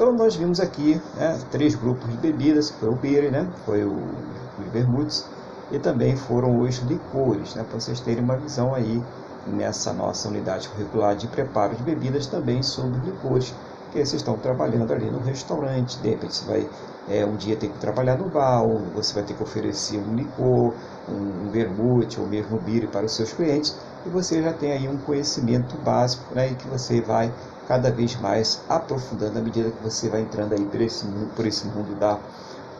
Então 0.00 0.14
nós 0.14 0.34
vimos 0.34 0.60
aqui 0.60 0.98
né, 1.14 1.38
três 1.50 1.74
grupos 1.74 2.08
de 2.08 2.16
bebidas, 2.16 2.70
foi 2.70 2.88
o 2.88 2.94
beer, 2.94 3.30
né, 3.30 3.46
foi 3.66 3.84
o, 3.84 3.92
os 3.92 4.72
vermutes 4.72 5.26
e 5.70 5.78
também 5.78 6.16
foram 6.16 6.58
os 6.58 6.78
licores, 6.78 7.54
né, 7.54 7.62
para 7.68 7.78
vocês 7.78 8.00
terem 8.00 8.24
uma 8.24 8.38
visão 8.38 8.74
aí 8.74 9.02
nessa 9.46 9.92
nossa 9.92 10.26
unidade 10.26 10.70
curricular 10.70 11.14
de 11.14 11.28
preparo 11.28 11.76
de 11.76 11.82
bebidas 11.82 12.26
também 12.26 12.62
sobre 12.62 12.98
licores, 13.00 13.52
que 13.92 13.98
vocês 13.98 14.14
estão 14.14 14.38
trabalhando 14.38 14.90
ali 14.90 15.10
no 15.10 15.18
restaurante, 15.18 15.98
de 15.98 16.08
repente 16.08 16.34
você 16.34 16.46
vai 16.46 16.66
é, 17.06 17.26
um 17.26 17.36
dia 17.36 17.54
ter 17.56 17.68
que 17.68 17.78
trabalhar 17.78 18.16
no 18.16 18.30
bar, 18.30 18.64
você 18.94 19.12
vai 19.12 19.22
ter 19.22 19.34
que 19.34 19.42
oferecer 19.42 19.98
um 19.98 20.14
licor, 20.14 20.72
um, 21.10 21.46
um 21.46 21.50
vermute 21.50 22.18
ou 22.18 22.26
mesmo 22.26 22.58
beer 22.58 22.88
para 22.88 23.04
os 23.04 23.14
seus 23.14 23.34
clientes, 23.34 23.76
e 24.06 24.08
você 24.08 24.42
já 24.42 24.54
tem 24.54 24.72
aí 24.72 24.88
um 24.88 24.96
conhecimento 24.96 25.76
básico 25.76 26.34
né, 26.34 26.54
que 26.54 26.66
você 26.68 27.02
vai 27.02 27.30
cada 27.70 27.88
vez 27.88 28.16
mais 28.16 28.60
aprofundando 28.68 29.38
à 29.38 29.40
medida 29.40 29.70
que 29.70 29.80
você 29.80 30.08
vai 30.08 30.22
entrando 30.22 30.54
aí 30.54 30.64
por 30.64 30.80
esse, 30.80 31.06
por 31.36 31.46
esse 31.46 31.68
mundo 31.68 31.96
da 32.00 32.18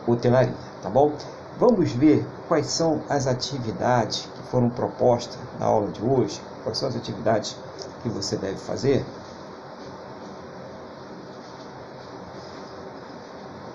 hotelaria, 0.05 0.53
tá 0.83 0.89
bom? 0.89 1.13
Vamos 1.57 1.93
ver 1.93 2.27
quais 2.49 2.65
são 2.65 3.01
as 3.07 3.25
atividades 3.25 4.27
que 4.35 4.43
foram 4.51 4.69
propostas 4.69 5.39
na 5.57 5.65
aula 5.65 5.89
de 5.91 6.03
hoje, 6.03 6.41
quais 6.65 6.77
são 6.77 6.89
as 6.89 6.95
atividades 6.97 7.55
que 8.03 8.09
você 8.09 8.35
deve 8.35 8.57
fazer. 8.57 9.05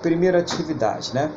Primeira 0.03 0.41
atividade, 0.41 1.15
né? 1.15 1.33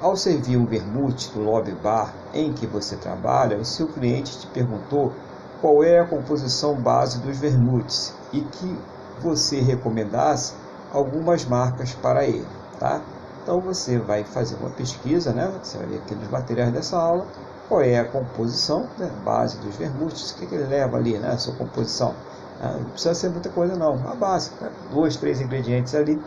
Ao 0.00 0.16
servir 0.16 0.56
um 0.56 0.66
vermute 0.66 1.30
no 1.38 1.44
lobby 1.44 1.70
bar 1.70 2.12
em 2.34 2.52
que 2.52 2.66
você 2.66 2.96
trabalha, 2.96 3.58
o 3.58 3.64
seu 3.64 3.86
cliente 3.86 4.40
te 4.40 4.48
perguntou 4.48 5.12
qual 5.60 5.84
é 5.84 6.00
a 6.00 6.04
composição 6.04 6.74
base 6.74 7.20
dos 7.20 7.38
vermutes 7.38 8.12
e 8.32 8.40
que 8.40 8.76
você 9.20 9.60
recomendasse 9.60 10.54
algumas 10.92 11.44
marcas 11.44 11.92
para 11.94 12.24
ele, 12.24 12.46
tá? 12.78 13.00
Então 13.42 13.60
você 13.60 13.98
vai 13.98 14.24
fazer 14.24 14.56
uma 14.56 14.70
pesquisa, 14.70 15.32
né? 15.32 15.50
Você 15.62 15.78
vai 15.78 15.86
ver 15.86 15.96
aqui 15.98 16.14
nos 16.14 16.28
materiais 16.28 16.72
dessa 16.72 16.96
aula 16.96 17.26
qual 17.70 17.82
é 17.82 18.00
a 18.00 18.04
composição, 18.04 18.88
né? 18.98 19.08
base 19.24 19.56
dos 19.58 19.76
vermutes, 19.76 20.32
o 20.32 20.34
que, 20.36 20.46
que 20.46 20.54
ele 20.56 20.66
leva 20.66 20.96
ali, 20.96 21.16
né? 21.16 21.30
A 21.30 21.38
sua 21.38 21.54
composição. 21.54 22.14
Ah, 22.60 22.72
não 22.72 22.90
precisa 22.90 23.14
ser 23.14 23.30
muita 23.30 23.48
coisa 23.48 23.76
não, 23.76 23.94
a 24.08 24.14
base, 24.14 24.50
né? 24.60 24.68
dois, 24.92 25.16
três 25.16 25.40
ingredientes 25.40 25.94
ali. 25.94 26.20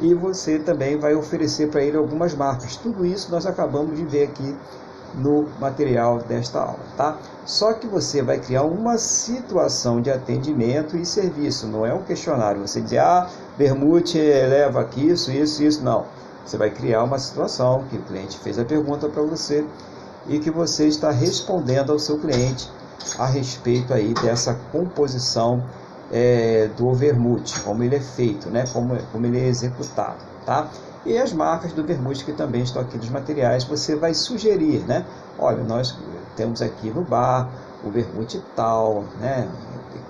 E 0.00 0.14
você 0.14 0.58
também 0.58 0.98
vai 0.98 1.14
oferecer 1.14 1.68
para 1.70 1.82
ele 1.82 1.96
algumas 1.96 2.34
marcas. 2.34 2.76
Tudo 2.76 3.04
isso 3.04 3.30
nós 3.30 3.44
acabamos 3.44 3.96
de 3.96 4.04
ver 4.04 4.24
aqui 4.24 4.56
no 5.14 5.48
material 5.60 6.18
desta 6.18 6.60
aula, 6.60 6.80
tá? 6.96 7.16
Só 7.44 7.72
que 7.72 7.86
você 7.86 8.22
vai 8.22 8.38
criar 8.38 8.62
uma 8.62 8.98
situação 8.98 10.00
de 10.00 10.10
atendimento 10.10 10.96
e 10.96 11.04
serviço, 11.04 11.66
não 11.66 11.84
é 11.84 11.92
um 11.94 12.02
questionário. 12.02 12.60
Você 12.60 12.80
dizer, 12.80 12.98
ah, 12.98 13.28
leva 14.46 14.80
aqui 14.80 15.08
isso, 15.08 15.32
isso, 15.32 15.62
isso, 15.62 15.82
não. 15.82 16.04
Você 16.44 16.56
vai 16.56 16.70
criar 16.70 17.02
uma 17.04 17.18
situação 17.18 17.84
que 17.90 17.96
o 17.96 18.02
cliente 18.02 18.38
fez 18.38 18.58
a 18.58 18.64
pergunta 18.64 19.08
para 19.08 19.22
você 19.22 19.64
e 20.28 20.38
que 20.38 20.50
você 20.50 20.86
está 20.86 21.10
respondendo 21.10 21.92
ao 21.92 21.98
seu 21.98 22.18
cliente 22.18 22.70
a 23.18 23.26
respeito 23.26 23.92
aí 23.94 24.12
dessa 24.14 24.58
composição 24.72 25.62
é, 26.10 26.68
do 26.76 26.92
vermute, 26.94 27.60
como 27.60 27.82
ele 27.82 27.96
é 27.96 28.00
feito, 28.00 28.48
né? 28.48 28.64
como, 28.72 28.96
como 29.12 29.26
ele 29.26 29.38
é 29.38 29.46
executado, 29.46 30.18
tá? 30.44 30.68
E 31.08 31.16
as 31.16 31.32
marcas 31.32 31.72
do 31.72 31.82
vermute 31.82 32.22
que 32.22 32.34
também 32.34 32.60
estão 32.60 32.82
aqui 32.82 32.98
nos 32.98 33.08
materiais, 33.08 33.64
você 33.64 33.96
vai 33.96 34.12
sugerir, 34.12 34.80
né? 34.86 35.06
Olha, 35.38 35.64
nós 35.64 35.96
temos 36.36 36.60
aqui 36.60 36.90
no 36.90 37.00
bar 37.00 37.48
o 37.82 37.90
vermute 37.90 38.44
tal, 38.54 39.04
né? 39.18 39.48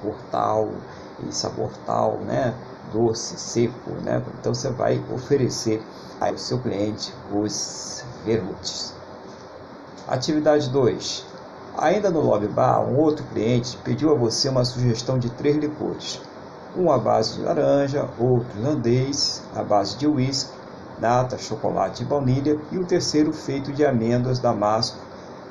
Cor 0.03 0.17
tal 0.33 0.73
e 1.25 1.33
sabor 1.33 1.71
tal, 1.87 2.19
né? 2.27 2.53
Doce, 2.93 3.39
seco, 3.39 3.93
né? 4.03 4.21
Então 4.41 4.53
você 4.53 4.71
vai 4.71 5.01
oferecer 5.15 5.81
ao 6.21 6.37
seu 6.37 6.59
cliente 6.59 7.15
os 7.33 8.05
vermutes. 8.25 8.93
Atividade 10.09 10.69
2. 10.69 11.25
Ainda 11.77 12.11
no 12.11 12.23
lobby 12.23 12.49
bar, 12.49 12.81
um 12.81 12.99
outro 12.99 13.25
cliente 13.27 13.79
pediu 13.85 14.11
a 14.11 14.19
você 14.19 14.49
uma 14.49 14.65
sugestão 14.65 15.17
de 15.17 15.31
três 15.31 15.57
licores. 15.59 16.21
Um 16.77 16.91
à 16.91 16.99
base 16.99 17.35
de 17.35 17.43
laranja, 17.43 18.09
outro 18.19 18.49
irlandês, 18.59 19.45
à 19.55 19.63
base 19.63 19.97
de 19.97 20.05
uísque 20.05 20.58
nata, 21.01 21.39
chocolate 21.39 22.03
e 22.03 22.07
baunilha, 22.07 22.59
e 22.71 22.79
o 22.79 22.85
terceiro 22.85 23.33
feito 23.33 23.73
de 23.73 23.85
amêndoas, 23.85 24.39
damasco 24.39 24.99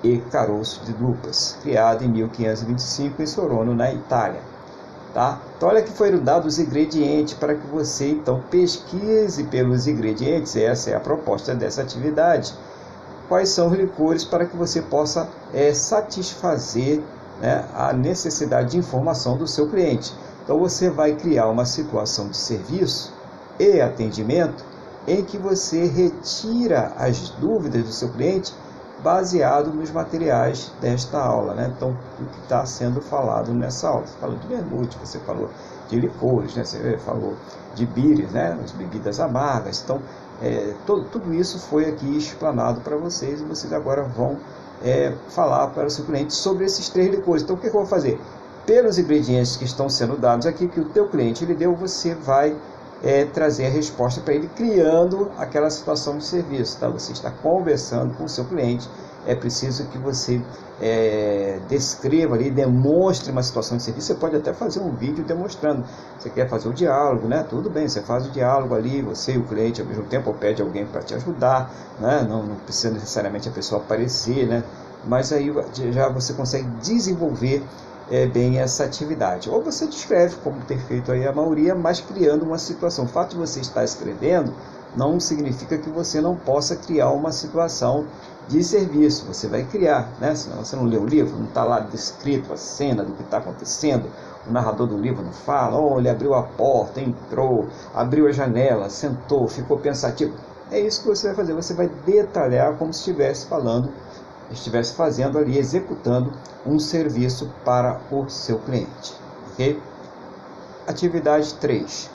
e 0.04 0.18
caroço 0.32 0.84
de 0.86 0.94
drupas, 0.94 1.58
criado 1.62 2.04
em 2.04 2.08
1525 2.08 3.22
em 3.22 3.26
Sorono, 3.26 3.76
na 3.76 3.92
Itália. 3.92 4.42
Tá? 5.14 5.40
Então, 5.56 5.70
olha 5.70 5.82
que 5.82 5.92
foram 5.92 6.20
dados 6.20 6.54
os 6.54 6.60
ingredientes 6.60 7.34
para 7.34 7.56
que 7.56 7.66
você 7.68 8.12
então 8.12 8.44
pesquise 8.52 9.46
pelos 9.46 9.88
ingredientes. 9.88 10.56
Essa 10.56 10.92
é 10.92 10.96
a 10.96 11.00
proposta 11.00 11.56
dessa 11.56 11.82
atividade. 11.82 12.54
quais 13.28 13.50
são 13.50 13.68
os 13.68 13.74
licores 13.74 14.24
para 14.24 14.46
que 14.46 14.56
você 14.56 14.82
possa 14.82 15.28
é, 15.54 15.74
satisfazer 15.74 17.02
né, 17.42 17.66
a 17.74 17.92
necessidade 17.92 18.72
de 18.72 18.78
informação 18.78 19.38
do 19.38 19.48
seu 19.48 19.68
cliente. 19.70 20.14
Então 20.44 20.58
você 20.60 20.90
vai 20.90 21.14
criar 21.14 21.48
uma 21.48 21.66
situação 21.66 22.30
de 22.30 22.38
serviço 22.38 23.14
e 23.60 23.82
atendimento 23.82 24.64
em 25.08 25.24
que 25.24 25.38
você 25.38 25.86
retira 25.86 26.92
as 26.98 27.30
dúvidas 27.30 27.84
do 27.84 27.92
seu 27.92 28.10
cliente 28.10 28.54
baseado 29.02 29.72
nos 29.72 29.92
materiais 29.92 30.72
desta 30.82 31.18
aula. 31.20 31.54
Né? 31.54 31.72
Então, 31.76 31.98
o 32.20 32.26
que 32.26 32.42
está 32.42 32.66
sendo 32.66 33.02
falado 33.02 33.54
nessa 33.54 33.88
aula. 33.88 34.06
Você 34.06 34.18
falou 34.20 34.36
de 34.38 34.48
vermute, 34.48 34.98
você 34.98 35.20
falou 35.20 35.50
de 35.88 36.00
licores, 36.00 36.56
né? 36.56 36.64
você 36.64 36.98
falou 36.98 37.36
de 37.74 37.86
bires, 37.86 38.32
né? 38.32 38.58
as 38.64 38.72
bebidas 38.72 39.20
amargas. 39.20 39.82
Então, 39.84 40.02
é, 40.42 40.74
todo, 40.86 41.06
tudo 41.06 41.34
isso 41.34 41.58
foi 41.60 41.86
aqui 41.86 42.18
explanado 42.18 42.82
para 42.82 42.98
vocês 42.98 43.40
e 43.40 43.44
vocês 43.44 43.72
agora 43.72 44.04
vão 44.04 44.38
é, 44.84 45.14
falar 45.30 45.68
para 45.68 45.88
o 45.88 45.90
seu 45.90 46.06
cliente 46.06 46.34
sobre 46.34 46.66
esses 46.66 46.90
três 46.90 47.10
licores. 47.10 47.44
Então, 47.44 47.56
o 47.56 47.60
que, 47.60 47.70
que 47.70 47.76
eu 47.76 47.82
vou 47.82 47.90
fazer? 47.90 48.20
Pelos 48.66 49.00
ingredientes 49.00 49.56
que 49.56 49.64
estão 49.64 49.88
sendo 49.88 50.18
dados 50.18 50.46
aqui, 50.46 50.68
que 50.68 50.80
o 50.80 50.90
teu 50.90 51.08
cliente 51.08 51.46
lhe 51.46 51.56
deu, 51.56 51.74
você 51.74 52.14
vai 52.14 52.56
é, 53.04 53.26
trazer 53.26 53.68
a 53.68 53.70
resposta 53.70 54.22
para 54.22 54.34
ele, 54.34 54.50
criando 54.56 55.32
aquela 55.38 55.70
situação 55.70 56.18
de 56.18 56.26
serviço. 56.26 56.80
Tá? 56.80 56.88
Você 56.90 57.12
está 57.12 57.32
conversando 57.32 58.14
com 58.16 58.26
o 58.26 58.30
seu 58.30 58.46
cliente, 58.46 58.90
é 59.26 59.36
preciso 59.36 59.86
que 59.88 59.98
você 59.98 60.42
é, 60.82 61.60
descreva 61.68 62.36
ali, 62.36 62.50
demonstre 62.50 63.32
uma 63.32 63.44
situação 63.44 63.78
de 63.78 63.84
serviço. 63.84 64.08
Você 64.08 64.16
pode 64.16 64.36
até 64.36 64.54
fazer 64.54 64.80
um 64.80 64.92
vídeo 64.92 65.24
demonstrando. 65.24 65.84
Você 66.18 66.30
quer 66.30 66.48
fazer 66.48 66.70
o 66.70 66.74
diálogo, 66.74 67.28
né? 67.28 67.46
Tudo 67.50 67.70
bem, 67.70 67.88
você 67.88 68.02
faz 68.02 68.26
o 68.26 68.32
diálogo 68.32 68.74
ali, 68.74 69.02
você 69.02 69.34
e 69.34 69.38
o 69.38 69.44
cliente 69.44 69.82
ao 69.82 69.88
mesmo 69.88 70.06
tempo, 70.06 70.30
ou 70.30 70.36
pede 70.36 70.62
alguém 70.62 70.86
para 70.86 71.02
te 71.02 71.14
ajudar, 71.14 71.70
né? 72.00 72.26
Não, 72.28 72.44
não 72.44 72.56
precisa 72.56 72.94
necessariamente 72.94 73.50
a 73.50 73.52
pessoa 73.52 73.82
aparecer, 73.82 74.48
né? 74.48 74.64
Mas 75.06 75.32
aí 75.32 75.54
já 75.92 76.10
você 76.10 76.34
consegue 76.34 76.68
desenvolver 76.82 77.64
é, 78.10 78.26
bem 78.26 78.60
essa 78.60 78.84
atividade. 78.84 79.50
Ou 79.50 79.62
você 79.62 79.88
descreve, 79.88 80.36
como 80.44 80.62
tem 80.62 80.80
feito 80.80 81.12
aí 81.12 81.28
a 81.28 81.34
maioria, 81.34 81.76
mas 81.76 82.00
criando 82.00 82.44
uma 82.44 82.58
situação. 82.58 83.06
O 83.06 83.08
fato 83.08 83.32
de 83.32 83.38
você 83.38 83.60
estar 83.60 83.84
escrevendo 83.84 84.54
não 84.96 85.20
significa 85.20 85.78
que 85.78 85.90
você 85.90 86.22
não 86.22 86.36
possa 86.36 86.76
criar 86.76 87.12
uma 87.12 87.32
situação 87.32 88.06
de 88.48 88.64
serviço. 88.64 89.26
Você 89.26 89.48
vai 89.48 89.64
criar, 89.64 90.10
né? 90.20 90.34
Senão 90.36 90.64
você 90.64 90.76
não 90.76 90.86
lê 90.86 90.98
o 90.98 91.06
livro, 91.06 91.38
não 91.38 91.46
está 91.48 91.64
lá 91.64 91.80
descrito 91.80 92.54
a 92.54 92.58
cena 92.58 93.04
do 93.04 93.14
que 93.14 93.24
está 93.24 93.38
acontecendo. 93.38 94.10
O 94.48 94.52
narrador 94.52 94.88
do 94.88 94.98
livro 94.98 95.24
não 95.24 95.34
fala, 95.34 95.78
oh, 95.78 96.00
ele 96.00 96.10
abriu 96.10 96.34
a 96.34 96.42
porta, 96.42 97.02
entrou, 97.02 97.68
abriu 97.94 98.28
a 98.28 98.32
janela, 98.32 98.90
sentou, 98.90 99.48
ficou 99.48 99.78
pensativo. 99.78 100.34
É 100.72 100.80
isso 100.80 101.02
que 101.02 101.08
você 101.08 101.28
vai 101.28 101.36
fazer. 101.36 101.54
Você 101.54 101.74
vai 101.74 101.90
detalhar 102.06 102.76
como 102.78 102.94
se 102.94 103.00
estivesse 103.00 103.46
falando 103.48 103.90
estivesse 104.52 104.94
fazendo 104.94 105.38
ali, 105.38 105.58
executando 105.58 106.32
um 106.66 106.80
serviço 106.80 107.52
para 107.64 108.02
o 108.12 108.30
seu 108.30 108.60
cliente. 108.60 109.14
Ok? 109.52 109.82
Atividade 110.88 111.54
3. 111.56 112.10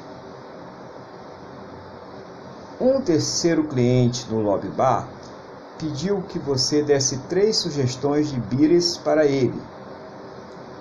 Um 2.80 3.00
terceiro 3.00 3.64
cliente 3.64 4.26
no 4.30 4.40
lobby 4.40 4.68
bar 4.68 5.08
pediu 5.78 6.22
que 6.22 6.38
você 6.38 6.82
desse 6.82 7.18
três 7.28 7.56
sugestões 7.56 8.30
de 8.30 8.40
bires 8.40 8.96
para 8.96 9.24
ele 9.24 9.60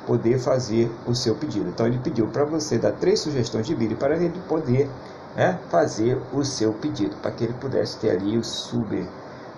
poder 0.05 0.39
fazer 0.39 0.91
o 1.05 1.13
seu 1.13 1.35
pedido. 1.35 1.69
Então 1.69 1.85
ele 1.85 1.99
pediu 1.99 2.27
para 2.27 2.43
você 2.45 2.77
dar 2.77 2.91
três 2.93 3.19
sugestões 3.19 3.67
de 3.67 3.75
bire 3.75 3.95
para 3.95 4.15
ele 4.15 4.39
poder 4.47 4.89
né, 5.35 5.59
fazer 5.69 6.21
o 6.33 6.43
seu 6.43 6.73
pedido, 6.73 7.15
para 7.17 7.31
que 7.31 7.43
ele 7.43 7.53
pudesse 7.53 7.97
ter 7.97 8.11
ali 8.11 8.37
o 8.37 8.43
super 8.43 9.05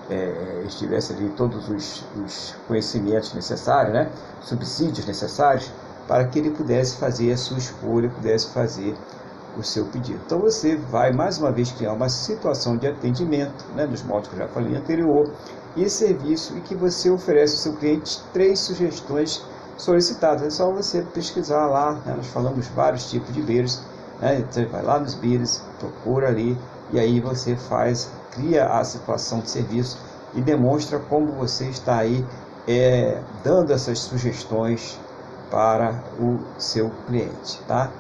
é, 0.10 0.64
estivesse 0.66 1.14
ali 1.14 1.30
todos 1.30 1.70
os, 1.70 2.04
os, 2.24 2.56
conhecimentos 2.68 3.34
necessários, 3.34 3.94
né, 3.94 4.10
subsídios 4.42 5.06
necessários, 5.06 5.72
para 6.08 6.28
que 6.28 6.40
ele 6.40 6.50
pudesse 6.52 6.98
fazer 6.98 7.32
a 7.32 7.38
sua 7.38 7.58
escolha, 7.58 8.10
pudesse 8.10 8.50
fazer 8.50 8.96
o 9.58 9.64
seu 9.64 9.86
pedido. 9.86 10.20
Então 10.26 10.40
você 10.40 10.76
vai 10.76 11.14
mais 11.14 11.38
uma 11.38 11.52
vez 11.52 11.72
criar 11.72 11.94
uma 11.94 12.10
situação 12.10 12.76
de 12.76 12.88
atendimento, 12.88 13.66
né, 13.76 13.88
dos 13.88 14.04
modos 14.04 14.30
que 14.30 14.36
eu 14.36 14.40
já 14.40 14.48
falei 14.48 14.76
anterior, 14.76 15.32
e 15.76 15.90
serviço, 15.90 16.56
e 16.58 16.62
que 16.62 16.76
você 16.76 17.10
oferece 17.10 17.56
ao 17.56 17.60
seu 17.60 17.74
cliente 17.74 18.22
três 18.32 18.60
sugestões 18.60 19.44
solicitadas. 19.78 20.44
É 20.44 20.50
só 20.50 20.72
você 20.72 21.02
pesquisar 21.02 21.66
lá, 21.68 21.94
né, 22.06 22.14
nós 22.16 22.28
falamos 22.28 22.68
vários 22.68 23.10
tipos 23.10 23.34
de 23.34 23.42
beers, 23.42 23.82
né, 24.20 24.46
você 24.50 24.66
vai 24.66 24.84
lá 24.84 25.00
nos 25.00 25.16
beers, 25.16 25.62
procura 25.80 26.28
ali, 26.28 26.58
e 26.94 27.00
aí 27.00 27.20
você 27.20 27.56
faz 27.56 28.10
cria 28.32 28.66
a 28.68 28.84
situação 28.84 29.40
de 29.40 29.50
serviço 29.50 29.98
e 30.34 30.42
demonstra 30.42 31.00
como 31.00 31.32
você 31.34 31.66
está 31.70 31.98
aí 31.98 32.26
é, 32.68 33.22
dando 33.44 33.74
essas 33.74 34.00
sugestões 34.00 35.00
para 35.52 36.04
o 36.20 36.40
seu 36.58 36.90
cliente, 37.08 37.62
tá? 37.68 37.92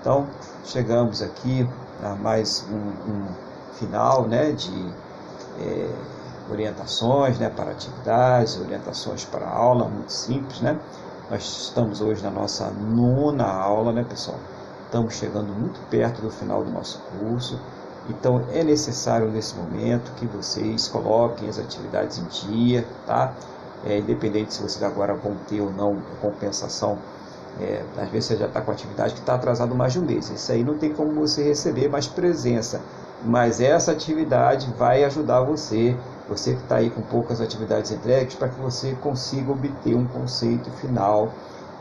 Então 0.00 0.26
chegamos 0.64 1.22
aqui 1.22 1.68
a 2.02 2.14
mais 2.16 2.64
um, 2.68 3.12
um 3.12 3.26
final, 3.74 4.28
né, 4.28 4.52
de 4.52 4.92
é, 5.60 5.88
orientações, 6.50 7.38
né, 7.38 7.48
para 7.48 7.70
atividades, 7.70 8.58
orientações 8.60 9.24
para 9.24 9.48
aula, 9.48 9.88
muito 9.88 10.12
simples, 10.12 10.60
né? 10.60 10.78
Nós 11.30 11.42
estamos 11.44 12.00
hoje 12.00 12.22
na 12.22 12.30
nossa 12.30 12.70
nona 12.70 13.46
aula, 13.46 13.92
né, 13.92 14.04
pessoal? 14.04 14.38
Estamos 14.84 15.14
chegando 15.14 15.48
muito 15.48 15.80
perto 15.88 16.20
do 16.20 16.30
final 16.30 16.62
do 16.62 16.70
nosso 16.70 17.00
curso. 17.18 17.58
Então 18.08 18.42
é 18.52 18.64
necessário 18.64 19.28
nesse 19.28 19.54
momento 19.54 20.12
que 20.16 20.26
vocês 20.26 20.88
coloquem 20.88 21.48
as 21.48 21.58
atividades 21.58 22.18
em 22.18 22.24
dia, 22.24 22.86
tá? 23.06 23.32
É, 23.84 23.98
independente 23.98 24.54
se 24.54 24.62
vocês 24.62 24.82
agora 24.82 25.14
vão 25.14 25.36
ter 25.48 25.60
ou 25.60 25.70
não 25.70 25.96
compensação, 26.20 26.98
é, 27.60 27.82
às 27.96 28.08
vezes 28.08 28.28
você 28.28 28.36
já 28.36 28.46
está 28.46 28.60
com 28.60 28.70
atividade 28.70 29.14
que 29.14 29.20
está 29.20 29.34
atrasado 29.34 29.74
mais 29.74 29.92
de 29.92 30.00
um 30.00 30.02
mês. 30.02 30.30
Isso 30.30 30.50
aí 30.52 30.64
não 30.64 30.78
tem 30.78 30.92
como 30.92 31.12
você 31.12 31.42
receber 31.42 31.88
mais 31.88 32.06
presença, 32.06 32.80
mas 33.24 33.60
essa 33.60 33.92
atividade 33.92 34.72
vai 34.78 35.04
ajudar 35.04 35.42
você, 35.42 35.96
você 36.28 36.54
que 36.54 36.62
está 36.62 36.76
aí 36.76 36.90
com 36.90 37.02
poucas 37.02 37.40
atividades 37.40 37.90
entregues, 37.90 38.34
para 38.34 38.48
que 38.48 38.60
você 38.60 38.96
consiga 39.00 39.52
obter 39.52 39.94
um 39.94 40.06
conceito 40.06 40.70
final 40.72 41.32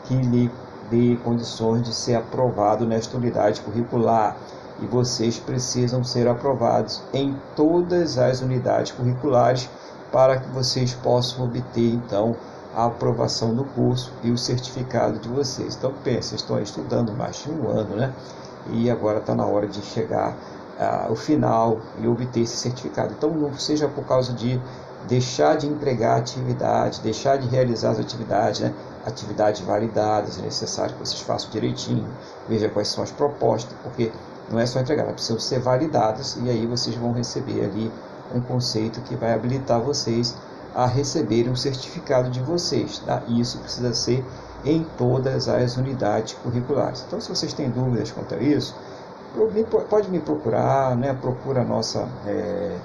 que 0.05 0.15
lhe 0.15 0.51
dê 0.89 1.17
condições 1.23 1.83
de 1.83 1.93
ser 1.93 2.15
aprovado 2.15 2.85
nesta 2.85 3.15
unidade 3.15 3.61
curricular 3.61 4.35
e 4.81 4.85
vocês 4.85 5.37
precisam 5.37 6.03
ser 6.03 6.27
aprovados 6.27 7.01
em 7.13 7.37
todas 7.55 8.17
as 8.17 8.41
unidades 8.41 8.91
curriculares 8.91 9.69
para 10.11 10.39
que 10.39 10.49
vocês 10.49 10.93
possam 10.93 11.45
obter 11.45 11.93
então 11.93 12.35
a 12.75 12.85
aprovação 12.85 13.53
do 13.53 13.63
curso 13.63 14.11
e 14.23 14.31
o 14.31 14.37
certificado 14.37 15.19
de 15.19 15.29
vocês. 15.29 15.75
Então 15.75 15.93
pense, 16.03 16.35
estão 16.35 16.61
estudando 16.61 17.13
mais 17.13 17.43
de 17.43 17.51
um 17.51 17.69
ano, 17.69 17.95
né? 17.95 18.13
E 18.71 18.89
agora 18.89 19.19
está 19.19 19.35
na 19.35 19.45
hora 19.45 19.67
de 19.67 19.81
chegar 19.81 20.35
ah, 20.79 21.07
ao 21.09 21.15
final 21.15 21.79
e 21.99 22.07
obter 22.07 22.41
esse 22.41 22.57
certificado. 22.57 23.13
Então 23.17 23.29
não 23.29 23.53
seja 23.53 23.87
por 23.87 24.05
causa 24.05 24.33
de 24.33 24.59
deixar 25.07 25.57
de 25.57 25.67
entregar 25.67 26.17
atividade, 26.17 27.01
deixar 27.01 27.37
de 27.37 27.47
realizar 27.47 27.91
as 27.91 27.99
atividades, 27.99 28.61
né? 28.61 28.73
atividades 29.05 29.61
validadas, 29.61 30.37
é 30.37 30.43
necessário 30.43 30.93
que 30.93 30.99
vocês 30.99 31.21
façam 31.21 31.49
direitinho, 31.49 32.07
veja 32.47 32.69
quais 32.69 32.87
são 32.87 33.03
as 33.03 33.11
propostas, 33.11 33.75
porque 33.83 34.11
não 34.49 34.59
é 34.59 34.65
só 34.65 34.79
entregar, 34.79 35.05
precisam 35.13 35.39
ser 35.39 35.59
validadas 35.59 36.37
e 36.41 36.49
aí 36.49 36.65
vocês 36.65 36.95
vão 36.95 37.11
receber 37.11 37.63
ali 37.63 37.91
um 38.33 38.41
conceito 38.41 39.01
que 39.01 39.15
vai 39.15 39.33
habilitar 39.33 39.79
vocês 39.79 40.35
a 40.73 40.85
receberem 40.85 41.51
um 41.51 41.55
certificado 41.55 42.29
de 42.29 42.41
vocês. 42.41 42.99
Tá? 42.99 43.21
Isso 43.27 43.57
precisa 43.59 43.93
ser 43.93 44.25
em 44.63 44.85
todas 44.97 45.47
as 45.47 45.77
unidades 45.77 46.33
curriculares. 46.35 47.03
Então, 47.07 47.19
se 47.19 47.29
vocês 47.29 47.53
têm 47.53 47.69
dúvidas 47.69 48.11
quanto 48.11 48.35
a 48.35 48.37
isso, 48.37 48.75
pode 49.89 50.09
me 50.09 50.19
procurar, 50.19 50.95
né? 50.95 51.13
procura 51.19 51.61
a 51.61 51.65
nossa 51.65 52.07
é, 52.25 52.77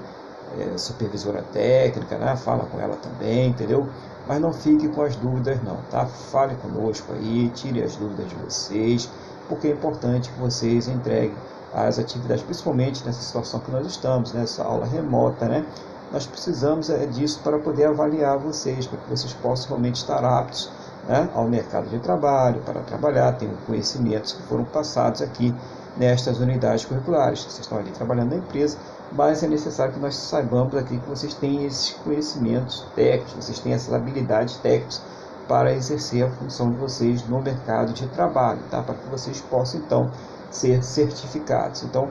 é, 0.59 0.77
supervisora 0.77 1.43
técnica, 1.53 2.17
né? 2.17 2.35
fala 2.35 2.65
com 2.65 2.79
ela 2.79 2.95
também, 2.95 3.49
entendeu? 3.49 3.87
Mas 4.27 4.41
não 4.41 4.51
fique 4.51 4.87
com 4.89 5.01
as 5.01 5.15
dúvidas 5.15 5.61
não, 5.63 5.77
tá? 5.89 6.05
Fale 6.05 6.55
conosco 6.55 7.13
aí, 7.13 7.49
tire 7.55 7.81
as 7.81 7.95
dúvidas 7.95 8.27
de 8.29 8.35
vocês, 8.35 9.09
porque 9.47 9.67
é 9.67 9.71
importante 9.71 10.29
que 10.29 10.39
vocês 10.39 10.87
entreguem 10.87 11.35
as 11.73 11.99
atividades, 11.99 12.43
principalmente 12.43 13.05
nessa 13.05 13.21
situação 13.21 13.59
que 13.59 13.71
nós 13.71 13.85
estamos, 13.85 14.33
nessa 14.33 14.63
aula 14.63 14.85
remota, 14.85 15.47
né? 15.47 15.65
Nós 16.11 16.25
precisamos 16.25 16.89
é, 16.89 17.05
disso 17.05 17.39
para 17.43 17.59
poder 17.59 17.85
avaliar 17.85 18.37
vocês, 18.37 18.87
para 18.87 18.97
que 18.97 19.09
vocês 19.09 19.33
possam 19.33 19.69
realmente 19.69 19.95
estar 19.95 20.23
aptos 20.23 20.69
né, 21.07 21.29
ao 21.33 21.47
mercado 21.47 21.89
de 21.89 21.99
trabalho, 21.99 22.61
para 22.61 22.81
trabalhar, 22.81 23.33
tenham 23.33 23.55
conhecimentos 23.65 24.33
que 24.33 24.41
foram 24.43 24.63
passados 24.65 25.21
aqui 25.21 25.53
nestas 25.97 26.39
unidades 26.39 26.85
curriculares. 26.85 27.41
Vocês 27.43 27.59
estão 27.59 27.77
ali 27.77 27.91
trabalhando 27.91 28.31
na 28.31 28.37
empresa, 28.37 28.77
mas 29.11 29.43
é 29.43 29.47
necessário 29.47 29.93
que 29.93 29.99
nós 29.99 30.15
saibamos 30.15 30.75
aqui 30.75 30.97
que 30.97 31.09
vocês 31.09 31.33
têm 31.33 31.65
esses 31.65 31.91
conhecimentos 31.91 32.85
técnicos, 32.95 33.33
vocês 33.33 33.59
têm 33.59 33.73
essas 33.73 33.93
habilidades 33.93 34.57
técnicas 34.57 35.01
para 35.47 35.73
exercer 35.73 36.25
a 36.25 36.29
função 36.29 36.71
de 36.71 36.77
vocês 36.77 37.27
no 37.27 37.41
mercado 37.41 37.93
de 37.93 38.05
trabalho, 38.07 38.59
tá? 38.69 38.81
para 38.81 38.95
que 38.95 39.07
vocês 39.09 39.39
possam 39.41 39.79
então 39.79 40.11
ser 40.51 40.83
certificados. 40.83 41.83
Então, 41.83 42.09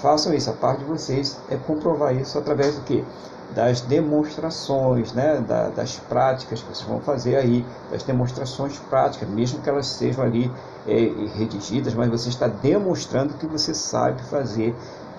façam 0.00 0.34
isso. 0.34 0.50
A 0.50 0.52
parte 0.52 0.80
de 0.80 0.84
vocês 0.84 1.38
é 1.50 1.56
comprovar 1.56 2.14
isso 2.14 2.38
através 2.38 2.76
do 2.76 2.82
que? 2.82 3.04
das 3.54 3.80
demonstrações, 3.80 5.12
né, 5.12 5.42
da, 5.46 5.68
das 5.68 5.96
práticas 5.96 6.60
que 6.60 6.74
vocês 6.74 6.88
vão 6.88 7.00
fazer 7.00 7.36
aí, 7.36 7.64
das 7.90 8.02
demonstrações 8.02 8.78
práticas, 8.90 9.28
mesmo 9.28 9.60
que 9.62 9.68
elas 9.68 9.86
sejam 9.86 10.24
ali 10.24 10.50
é, 10.86 11.10
redigidas, 11.36 11.94
mas 11.94 12.10
você 12.10 12.28
está 12.28 12.48
demonstrando 12.48 13.34
que 13.34 13.46
você 13.46 13.72
sabe 13.72 14.22
fazer 14.24 14.74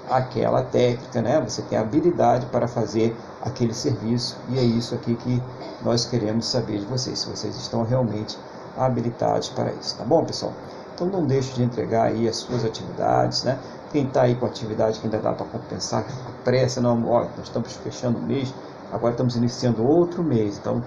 aquela 0.10 0.64
técnica, 0.64 1.22
né? 1.22 1.42
Você 1.42 1.62
tem 1.64 1.78
habilidade 1.78 2.46
para 2.48 2.68
fazer 2.68 3.16
aquele 3.42 3.74
serviço 3.74 4.38
e 4.50 4.58
é 4.58 4.64
isso 4.64 4.96
aqui 4.96 5.16
que 5.16 5.42
nós 5.84 6.06
queremos 6.06 6.46
saber 6.46 6.80
de 6.80 6.86
vocês, 6.86 7.20
se 7.20 7.30
vocês 7.30 7.56
estão 7.56 7.84
realmente 7.84 8.38
habilitados 8.78 9.50
para 9.50 9.72
isso, 9.72 9.98
tá 9.98 10.04
bom, 10.06 10.24
pessoal? 10.24 10.54
Então 10.94 11.08
não 11.08 11.26
deixe 11.26 11.54
de 11.54 11.64
entregar 11.64 12.08
aí 12.08 12.28
as 12.28 12.38
suas 12.38 12.64
atividades, 12.64 13.44
né? 13.44 13.60
Quem 13.98 14.06
está 14.06 14.22
aí 14.22 14.36
com 14.36 14.46
atividade 14.46 15.00
que 15.00 15.08
ainda 15.08 15.18
dá 15.18 15.34
para 15.34 15.48
compensar, 15.48 16.06
a 16.28 16.44
pressa, 16.44 16.80
não, 16.80 17.04
ó, 17.10 17.22
nós 17.22 17.46
estamos 17.46 17.74
fechando 17.78 18.20
o 18.20 18.22
mês, 18.22 18.54
agora 18.92 19.14
estamos 19.14 19.36
iniciando 19.36 19.84
outro 19.84 20.22
mês, 20.22 20.60
então 20.60 20.84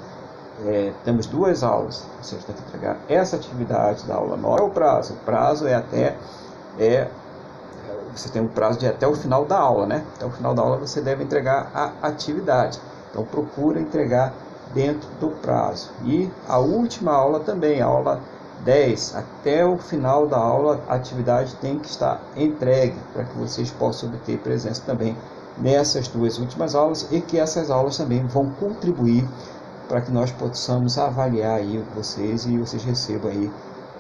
é, 0.65 0.93
temos 1.05 1.27
duas 1.27 1.65
aulas, 1.65 2.07
você 2.23 2.37
tem 2.37 2.55
que 2.55 2.63
entregar 2.69 2.99
essa 3.09 3.35
atividade 3.35 4.07
da 4.07 4.15
aula 4.15 4.37
nova, 4.37 4.61
é 4.61 4.63
o 4.63 4.71
prazo, 4.71 5.15
o 5.15 5.17
prazo 5.25 5.67
é 5.67 5.75
até, 5.75 6.17
é, 6.79 7.09
você 8.15 8.29
tem 8.29 8.41
um 8.41 8.47
prazo 8.47 8.79
de 8.79 8.87
até 8.87 9.09
o 9.09 9.17
final 9.17 9.45
da 9.45 9.59
aula, 9.59 9.87
né? 9.87 10.05
Até 10.15 10.27
o 10.27 10.31
final 10.31 10.55
da 10.55 10.63
aula 10.63 10.77
você 10.77 11.01
deve 11.01 11.25
entregar 11.25 11.69
a 11.75 12.07
atividade, 12.07 12.79
então 13.11 13.25
procura 13.25 13.81
entregar 13.81 14.33
dentro 14.73 15.11
do 15.19 15.31
prazo. 15.43 15.91
E 16.05 16.31
a 16.47 16.61
última 16.61 17.11
aula 17.11 17.41
também, 17.41 17.83
a 17.83 17.87
aula 17.87 18.21
10, 18.65 19.17
até 19.17 19.65
o 19.65 19.79
final 19.79 20.27
da 20.27 20.37
aula, 20.37 20.81
a 20.89 20.95
atividade 20.95 21.55
tem 21.57 21.79
que 21.79 21.89
estar 21.89 22.21
entregue 22.37 22.99
para 23.13 23.25
que 23.25 23.39
vocês 23.39 23.71
possam 23.71 24.09
obter 24.09 24.39
presença 24.39 24.83
também 24.85 25.17
nessas 25.59 26.09
duas 26.09 26.39
últimas 26.39 26.75
aulas 26.75 27.07
e 27.11 27.21
que 27.21 27.39
essas 27.39 27.71
aulas 27.71 27.97
também 27.97 28.25
vão 28.27 28.51
contribuir 28.51 29.27
para 29.89 30.01
que 30.01 30.11
nós 30.11 30.31
possamos 30.31 30.97
avaliar 30.99 31.59
aí 31.59 31.85
vocês 31.95 32.47
e 32.47 32.57
vocês 32.57 32.85
recebam 32.85 33.31
aí 33.31 33.51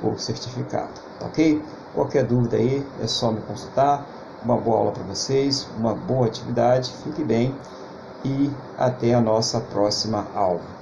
o 0.02 0.16
certificado, 0.16 0.92
tá 1.18 1.26
ok? 1.26 1.62
Qualquer 1.94 2.24
dúvida 2.24 2.56
aí 2.56 2.86
é 3.02 3.06
só 3.06 3.32
me 3.32 3.40
consultar. 3.40 4.06
Uma 4.42 4.56
boa 4.56 4.78
aula 4.78 4.92
para 4.92 5.02
vocês, 5.02 5.68
uma 5.76 5.94
boa 5.94 6.26
atividade, 6.26 6.90
fique 7.04 7.22
bem 7.22 7.54
e 8.24 8.50
até 8.78 9.12
a 9.12 9.20
nossa 9.20 9.60
próxima 9.60 10.26
aula. 10.34 10.79